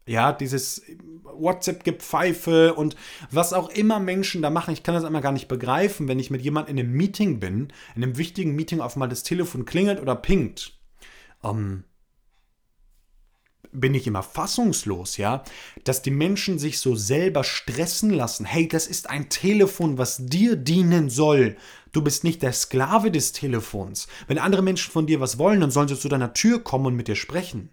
Ja, 0.05 0.33
dieses 0.33 0.81
WhatsApp-Gepfeife 1.23 2.73
und 2.73 2.95
was 3.31 3.53
auch 3.53 3.69
immer 3.69 3.99
Menschen 3.99 4.41
da 4.41 4.49
machen. 4.49 4.73
Ich 4.73 4.83
kann 4.83 4.95
das 4.95 5.05
einmal 5.05 5.21
gar 5.21 5.31
nicht 5.31 5.47
begreifen, 5.47 6.07
wenn 6.07 6.19
ich 6.19 6.29
mit 6.29 6.41
jemandem 6.41 6.77
in 6.77 6.83
einem 6.83 6.93
Meeting 6.93 7.39
bin, 7.39 7.71
in 7.95 8.03
einem 8.03 8.17
wichtigen 8.17 8.53
Meeting 8.55 8.81
auf 8.81 8.95
mal 8.95 9.07
das 9.07 9.23
Telefon 9.23 9.65
klingelt 9.65 10.01
oder 10.01 10.15
pinkt. 10.15 10.77
Ähm, 11.43 11.85
bin 13.73 13.93
ich 13.93 14.07
immer 14.07 14.23
fassungslos, 14.23 15.17
ja, 15.17 15.43
dass 15.83 16.01
die 16.01 16.11
Menschen 16.11 16.59
sich 16.59 16.79
so 16.79 16.95
selber 16.95 17.43
stressen 17.43 18.11
lassen. 18.11 18.45
Hey, 18.45 18.67
das 18.67 18.87
ist 18.87 19.09
ein 19.09 19.29
Telefon, 19.29 19.97
was 19.97 20.25
dir 20.25 20.55
dienen 20.55 21.09
soll. 21.09 21.57
Du 21.91 22.01
bist 22.01 22.23
nicht 22.23 22.41
der 22.41 22.53
Sklave 22.53 23.11
des 23.11 23.33
Telefons. 23.33 24.07
Wenn 24.27 24.39
andere 24.39 24.61
Menschen 24.61 24.91
von 24.91 25.05
dir 25.05 25.19
was 25.19 25.37
wollen, 25.37 25.61
dann 25.61 25.71
sollen 25.71 25.87
sie 25.87 25.99
zu 25.99 26.09
deiner 26.09 26.33
Tür 26.33 26.63
kommen 26.63 26.87
und 26.87 26.95
mit 26.95 27.07
dir 27.07 27.15
sprechen. 27.15 27.69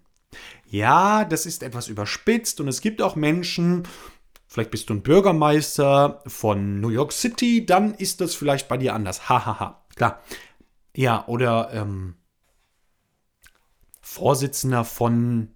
Ja, 0.66 1.24
das 1.24 1.46
ist 1.46 1.62
etwas 1.62 1.88
überspitzt 1.88 2.60
und 2.60 2.68
es 2.68 2.80
gibt 2.80 3.02
auch 3.02 3.16
Menschen, 3.16 3.84
vielleicht 4.46 4.70
bist 4.70 4.88
du 4.88 4.94
ein 4.94 5.02
Bürgermeister 5.02 6.22
von 6.26 6.80
New 6.80 6.90
York 6.90 7.12
City, 7.12 7.66
dann 7.66 7.94
ist 7.94 8.20
das 8.20 8.34
vielleicht 8.34 8.68
bei 8.68 8.76
dir 8.76 8.94
anders. 8.94 9.28
Hahaha, 9.28 9.46
ha, 9.46 9.60
ha. 9.60 9.84
klar. 9.96 10.22
Ja, 10.94 11.26
oder 11.26 11.70
ähm, 11.72 12.14
Vorsitzender 14.00 14.84
von 14.84 15.50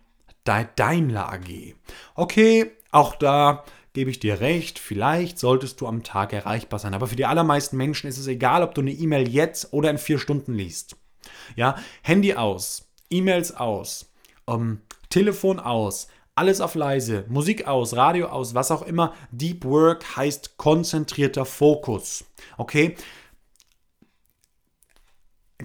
Daimler 0.45 1.33
AG. 1.33 1.75
Okay, 2.15 2.71
auch 2.91 3.17
da 3.17 3.65
gebe 3.95 4.11
ich 4.11 4.19
dir 4.19 4.41
recht, 4.41 4.79
vielleicht 4.79 5.39
solltest 5.39 5.81
du 5.81 5.87
am 5.87 6.03
Tag 6.03 6.33
erreichbar 6.33 6.79
sein. 6.79 6.95
Aber 6.95 7.07
für 7.07 7.17
die 7.17 7.27
allermeisten 7.27 7.77
Menschen 7.77 8.09
ist 8.09 8.19
es 8.19 8.27
egal, 8.27 8.63
ob 8.63 8.75
du 8.75 8.81
eine 8.81 8.93
E-Mail 8.93 9.29
jetzt 9.29 9.73
oder 9.73 9.91
in 9.91 9.99
vier 9.99 10.19
Stunden 10.19 10.55
liest. 10.55 10.97
Ja, 11.57 11.77
Handy 12.03 12.35
aus, 12.35 12.89
E-Mails 13.09 13.57
aus, 13.57 14.11
ähm, 14.49 14.81
Telefon 15.11 15.61
aus, 15.61 16.09
alles 16.35 16.61
auf 16.61 16.75
leise, 16.75 17.25
Musik 17.29 17.69
aus, 17.69 17.95
Radio 17.95 18.27
aus, 18.27 18.55
was 18.55 18.73
auch 18.73 18.83
immer. 18.83 19.15
Deep 19.31 19.65
Work 19.65 20.17
heißt 20.17 20.57
konzentrierter 20.57 21.45
Fokus. 21.45 22.25
Okay? 22.57 22.97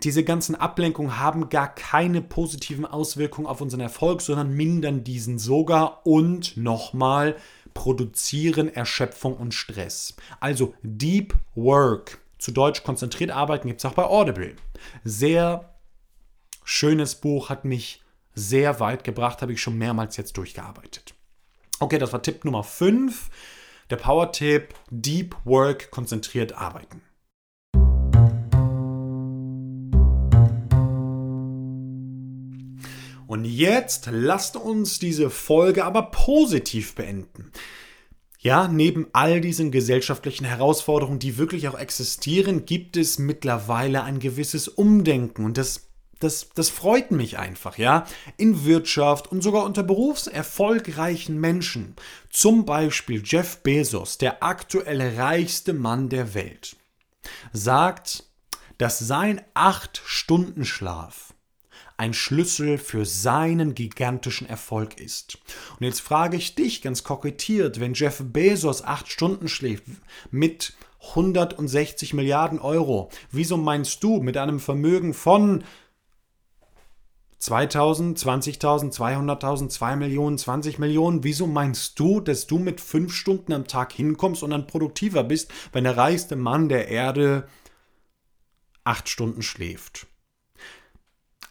Diese 0.03 0.23
ganzen 0.23 0.55
Ablenkungen 0.55 1.19
haben 1.19 1.49
gar 1.49 1.73
keine 1.73 2.21
positiven 2.21 2.85
Auswirkungen 2.85 3.47
auf 3.47 3.61
unseren 3.61 3.81
Erfolg, 3.81 4.21
sondern 4.21 4.51
mindern 4.51 5.03
diesen 5.03 5.39
sogar 5.39 6.05
und 6.05 6.57
nochmal 6.57 7.35
produzieren 7.73 8.67
Erschöpfung 8.67 9.35
und 9.37 9.53
Stress. 9.53 10.15
Also 10.39 10.73
Deep 10.83 11.35
Work, 11.55 12.19
zu 12.37 12.51
Deutsch 12.51 12.83
konzentriert 12.83 13.31
arbeiten, 13.31 13.67
gibt 13.67 13.79
es 13.79 13.85
auch 13.85 13.93
bei 13.93 14.03
Audible. 14.03 14.55
Sehr 15.03 15.73
schönes 16.63 17.15
Buch, 17.15 17.49
hat 17.49 17.65
mich 17.65 18.03
sehr 18.35 18.79
weit 18.79 19.03
gebracht, 19.03 19.41
habe 19.41 19.53
ich 19.53 19.61
schon 19.61 19.77
mehrmals 19.77 20.17
jetzt 20.17 20.37
durchgearbeitet. 20.37 21.13
Okay, 21.79 21.97
das 21.97 22.13
war 22.13 22.21
Tipp 22.21 22.45
Nummer 22.45 22.63
5. 22.63 23.29
Der 23.89 23.95
Power-Tipp, 23.95 24.75
Deep 24.91 25.35
Work, 25.45 25.89
konzentriert 25.89 26.53
arbeiten. 26.53 27.01
Und 33.29 33.45
jetzt 33.45 34.09
lasst 34.11 34.55
uns 34.55 34.97
diese 34.97 35.29
Folge 35.29 35.85
aber 35.85 36.09
positiv 36.09 36.95
beenden. 36.95 37.51
Ja, 38.39 38.67
neben 38.67 39.05
all 39.13 39.39
diesen 39.39 39.69
gesellschaftlichen 39.69 40.45
Herausforderungen, 40.45 41.19
die 41.19 41.37
wirklich 41.37 41.67
auch 41.67 41.77
existieren, 41.77 42.65
gibt 42.65 42.97
es 42.97 43.19
mittlerweile 43.19 44.01
ein 44.01 44.17
gewisses 44.17 44.67
Umdenken 44.67 45.45
und 45.45 45.59
das 45.59 45.85
das, 46.17 46.49
das 46.53 46.69
freut 46.69 47.11
mich 47.11 47.37
einfach, 47.37 47.77
ja. 47.77 48.05
In 48.35 48.65
Wirtschaft 48.65 49.31
und 49.31 49.41
sogar 49.41 49.63
unter 49.63 49.83
berufserfolgreichen 49.83 51.39
Menschen. 51.39 51.95
Zum 52.29 52.65
Beispiel 52.65 53.21
Jeff 53.23 53.59
Bezos, 53.59 54.17
der 54.17 54.43
aktuell 54.43 55.17
reichste 55.17 55.71
Mann 55.73 56.09
der 56.09 56.33
Welt, 56.33 56.75
sagt, 57.53 58.25
dass 58.79 58.99
sein 58.99 59.39
8-Stunden-Schlaf 59.53 61.28
ein 61.99 62.13
Schlüssel 62.13 62.77
für 62.77 63.05
seinen 63.05 63.75
gigantischen 63.75 64.47
Erfolg 64.47 64.99
ist. 64.99 65.37
Und 65.77 65.85
jetzt 65.85 65.99
frage 65.99 66.37
ich 66.37 66.55
dich 66.55 66.81
ganz 66.81 67.03
kokettiert, 67.03 67.81
wenn 67.81 67.93
Jeff 67.93 68.23
Bezos 68.23 68.83
acht 68.83 69.11
Stunden 69.11 69.49
schläft 69.49 69.83
mit 70.31 70.73
160 71.09 72.13
Milliarden 72.13 72.59
Euro, 72.59 73.09
wieso 73.31 73.57
meinst 73.57 74.01
du 74.03 74.21
mit 74.21 74.37
einem 74.37 74.61
Vermögen 74.61 75.13
von 75.13 75.65
2000, 77.39 78.17
20.000, 78.17 78.93
200.000, 78.93 79.69
2 79.69 79.95
Millionen, 79.95 80.37
20 80.37 80.77
Millionen. 80.79 81.23
Wieso 81.23 81.47
meinst 81.47 81.97
du, 81.99 82.19
dass 82.19 82.47
du 82.47 82.59
mit 82.59 82.81
fünf 82.81 83.13
Stunden 83.13 83.53
am 83.53 83.65
Tag 83.65 83.93
hinkommst 83.93 84.43
und 84.43 84.51
dann 84.51 84.67
produktiver 84.67 85.23
bist, 85.23 85.51
wenn 85.71 85.85
der 85.85 85.95
reichste 85.95 86.35
Mann 86.35 86.67
der 86.67 86.89
Erde 86.89 87.47
acht 88.83 89.07
Stunden 89.07 89.41
schläft? 89.41 90.08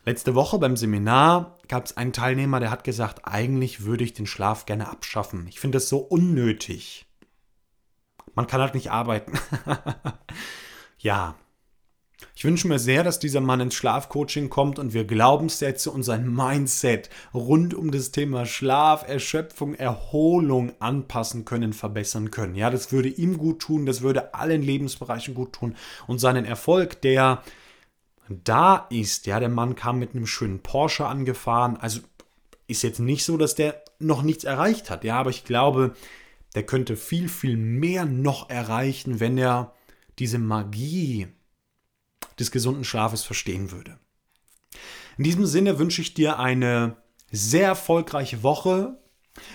Letzte 0.08 0.34
Woche 0.34 0.58
beim 0.58 0.74
Seminar 0.74 1.58
gab 1.68 1.84
es 1.84 1.98
einen 1.98 2.14
Teilnehmer, 2.14 2.60
der 2.60 2.70
hat 2.70 2.82
gesagt, 2.82 3.26
eigentlich 3.26 3.84
würde 3.84 4.04
ich 4.04 4.14
den 4.14 4.24
Schlaf 4.24 4.64
gerne 4.64 4.88
abschaffen. 4.88 5.44
Ich 5.50 5.60
finde 5.60 5.76
das 5.76 5.90
so 5.90 5.98
unnötig. 5.98 7.04
Man 8.34 8.46
kann 8.46 8.62
halt 8.62 8.72
nicht 8.72 8.90
arbeiten. 8.90 9.38
ja. 10.98 11.34
Ich 12.34 12.42
wünsche 12.42 12.68
mir 12.68 12.78
sehr, 12.78 13.04
dass 13.04 13.18
dieser 13.18 13.42
Mann 13.42 13.60
ins 13.60 13.74
Schlafcoaching 13.74 14.48
kommt 14.48 14.78
und 14.78 14.94
wir 14.94 15.04
Glaubenssätze 15.04 15.90
und 15.90 16.04
sein 16.04 16.26
Mindset 16.26 17.10
rund 17.34 17.74
um 17.74 17.90
das 17.90 18.10
Thema 18.10 18.46
Schlaf, 18.46 19.06
Erschöpfung, 19.06 19.74
Erholung 19.74 20.72
anpassen 20.80 21.44
können, 21.44 21.74
verbessern 21.74 22.30
können. 22.30 22.54
Ja, 22.54 22.70
das 22.70 22.92
würde 22.92 23.10
ihm 23.10 23.36
gut 23.36 23.58
tun, 23.58 23.84
das 23.84 24.00
würde 24.00 24.32
allen 24.32 24.62
Lebensbereichen 24.62 25.34
gut 25.34 25.52
tun 25.52 25.76
und 26.06 26.18
seinen 26.18 26.46
Erfolg, 26.46 27.02
der 27.02 27.42
da 28.28 28.86
ist, 28.90 29.26
ja, 29.26 29.40
der 29.40 29.48
Mann 29.48 29.74
kam 29.74 29.98
mit 29.98 30.14
einem 30.14 30.26
schönen 30.26 30.60
Porsche 30.60 31.06
angefahren. 31.06 31.76
Also 31.76 32.00
ist 32.66 32.82
jetzt 32.82 33.00
nicht 33.00 33.24
so, 33.24 33.36
dass 33.36 33.54
der 33.54 33.82
noch 33.98 34.22
nichts 34.22 34.44
erreicht 34.44 34.90
hat, 34.90 35.04
ja, 35.04 35.18
aber 35.18 35.30
ich 35.30 35.44
glaube, 35.44 35.94
der 36.54 36.64
könnte 36.64 36.96
viel, 36.96 37.28
viel 37.28 37.56
mehr 37.56 38.04
noch 38.04 38.50
erreichen, 38.50 39.20
wenn 39.20 39.38
er 39.38 39.74
diese 40.18 40.38
Magie 40.38 41.28
des 42.38 42.50
gesunden 42.50 42.84
Schlafes 42.84 43.22
verstehen 43.24 43.72
würde. 43.72 43.98
In 45.16 45.24
diesem 45.24 45.46
Sinne 45.46 45.78
wünsche 45.78 46.02
ich 46.02 46.14
dir 46.14 46.38
eine 46.38 46.96
sehr 47.30 47.66
erfolgreiche 47.66 48.42
Woche. 48.42 48.98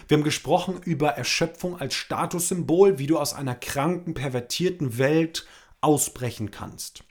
Wir 0.08 0.18
haben 0.18 0.24
gesprochen 0.24 0.82
über 0.84 1.10
Erschöpfung 1.10 1.80
als 1.80 1.94
Statussymbol, 1.94 3.00
wie 3.00 3.08
du 3.08 3.18
aus 3.18 3.34
einer 3.34 3.56
kranken, 3.56 4.14
pervertierten 4.14 4.98
Welt 4.98 5.46
ausbrechen 5.82 6.52
kannst. 6.52 7.04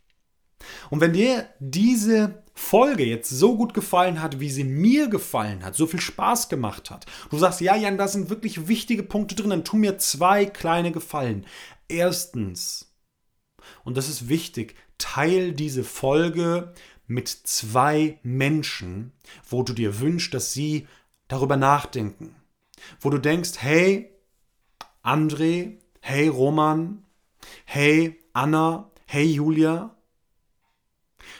Und 0.91 1.01
wenn 1.01 1.13
dir 1.13 1.49
diese 1.59 2.43
Folge 2.55 3.05
jetzt 3.05 3.31
so 3.31 3.57
gut 3.57 3.75
gefallen 3.75 4.21
hat, 4.21 4.41
wie 4.41 4.51
sie 4.51 4.65
mir 4.65 5.09
gefallen 5.09 5.65
hat, 5.65 5.75
so 5.75 5.87
viel 5.87 6.01
Spaß 6.01 6.49
gemacht 6.49 6.91
hat, 6.91 7.07
du 7.31 7.39
sagst, 7.39 7.61
ja, 7.61 7.77
Jan, 7.77 7.99
da 7.99 8.09
sind 8.09 8.31
wirklich 8.31 8.69
wichtige 8.69 9.03
Punkte 9.03 9.35
drin, 9.35 9.51
dann 9.51 9.65
tu 9.65 9.77
mir 9.77 9.99
zwei 9.99 10.45
kleine 10.45 10.93
Gefallen. 10.93 11.47
Erstens, 11.89 12.93
und 13.85 13.97
das 13.97 14.09
ist 14.09 14.29
wichtig, 14.29 14.77
teil 14.99 15.53
diese 15.53 15.85
Folge 15.85 16.73
mit 17.07 17.29
zwei 17.29 18.19
Menschen, 18.23 19.13
wo 19.49 19.63
du 19.63 19.73
dir 19.73 20.01
wünschst, 20.01 20.33
dass 20.33 20.53
sie 20.53 20.87
darüber 21.29 21.57
nachdenken. 21.57 22.35
Wo 23.01 23.11
du 23.11 23.19
denkst, 23.19 23.53
hey, 23.59 24.11
André, 25.03 25.79
hey, 26.01 26.29
Roman, 26.29 27.05
hey, 27.65 28.19
Anna, 28.33 28.91
hey, 29.07 29.25
Julia, 29.25 29.97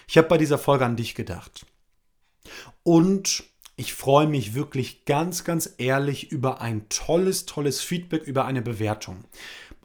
ich 0.09 0.19
habe 0.19 0.29
bei 0.29 0.39
dieser 0.39 0.59
Folge 0.59 0.85
an 0.85 0.97
dich 0.97 1.15
gedacht. 1.15 1.67
Und 2.83 3.45
ich 3.77 3.95
freue 3.95 4.27
mich 4.27 4.55
wirklich 4.55 5.05
ganz, 5.07 5.45
ganz 5.45 5.75
ehrlich 5.79 6.31
über 6.31 6.61
ein 6.61 6.89
tolles, 6.89 7.47
tolles 7.47 7.81
Feedback, 7.81 8.25
über 8.25 8.45
eine 8.45 8.63
Bewertung. 8.63 9.25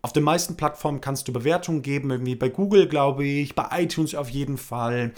Auf 0.01 0.13
den 0.13 0.23
meisten 0.23 0.55
Plattformen 0.55 1.01
kannst 1.01 1.27
du 1.27 1.33
Bewertungen 1.33 1.81
geben, 1.81 2.11
irgendwie 2.11 2.35
bei 2.35 2.49
Google, 2.49 2.87
glaube 2.87 3.25
ich, 3.25 3.55
bei 3.55 3.67
iTunes 3.83 4.13
auf 4.13 4.29
jeden 4.29 4.57
Fall. 4.57 5.13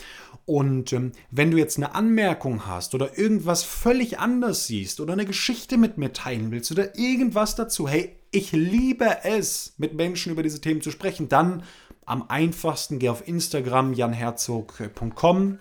Und 0.46 0.94
ähm, 0.94 1.12
wenn 1.30 1.52
du 1.52 1.58
jetzt 1.58 1.78
eine 1.78 1.94
Anmerkung 1.94 2.66
hast 2.66 2.96
oder 2.96 3.18
irgendwas 3.18 3.64
völlig 3.64 4.20
anders 4.20 4.68
siehst 4.68 5.00
oder 5.00 5.14
eine 5.14 5.26
Geschichte 5.26 5.78
mit 5.78 5.98
mir 5.98 6.14
teilen 6.14 6.52
willst 6.52 6.72
oder 6.72 6.98
irgendwas 6.98 7.56
dazu, 7.56 7.88
hey, 7.88 8.16
ich 8.32 8.52
liebe 8.52 9.18
es, 9.24 9.74
mit 9.78 9.94
Menschen 9.94 10.32
über 10.32 10.44
diese 10.44 10.62
Themen 10.62 10.82
zu 10.82 10.92
sprechen, 10.92 11.30
dann 11.30 11.64
am 12.10 12.26
einfachsten 12.28 12.98
geh 12.98 13.10
auf 13.10 13.28
Instagram 13.28 13.94
janherzog.com. 13.94 15.60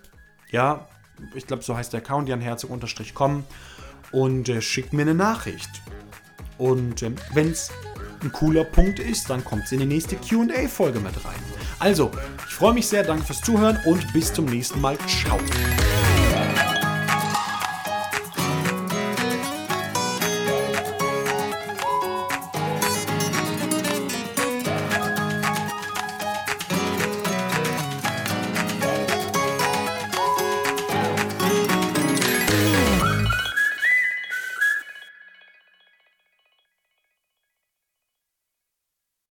Ja, 0.51 0.87
ich 1.35 1.45
glaube, 1.45 1.63
so 1.63 1.77
heißt 1.77 1.93
der 1.93 1.99
Account 1.99 2.27
janherzog-com 2.27 3.43
und 4.11 4.49
äh, 4.49 4.61
schick 4.61 4.91
mir 4.91 5.03
eine 5.03 5.13
Nachricht. 5.13 5.69
Und 6.57 7.03
äh, 7.03 7.11
wenn 7.33 7.51
es 7.51 7.71
ein 8.21 8.31
cooler 8.31 8.63
Punkt 8.63 8.99
ist, 8.99 9.29
dann 9.29 9.45
kommt 9.45 9.65
es 9.65 9.71
in 9.71 9.79
die 9.79 9.85
nächste 9.85 10.15
QA-Folge 10.15 10.99
mit 10.99 11.23
rein. 11.23 11.39
Also, 11.77 12.09
ich 12.47 12.55
freue 12.55 12.73
mich 12.73 12.87
sehr, 12.87 13.03
danke 13.03 13.25
fürs 13.25 13.41
Zuhören 13.41 13.79
und 13.85 14.11
bis 14.11 14.33
zum 14.33 14.45
nächsten 14.45 14.81
Mal. 14.81 14.97
Ciao. 15.07 15.37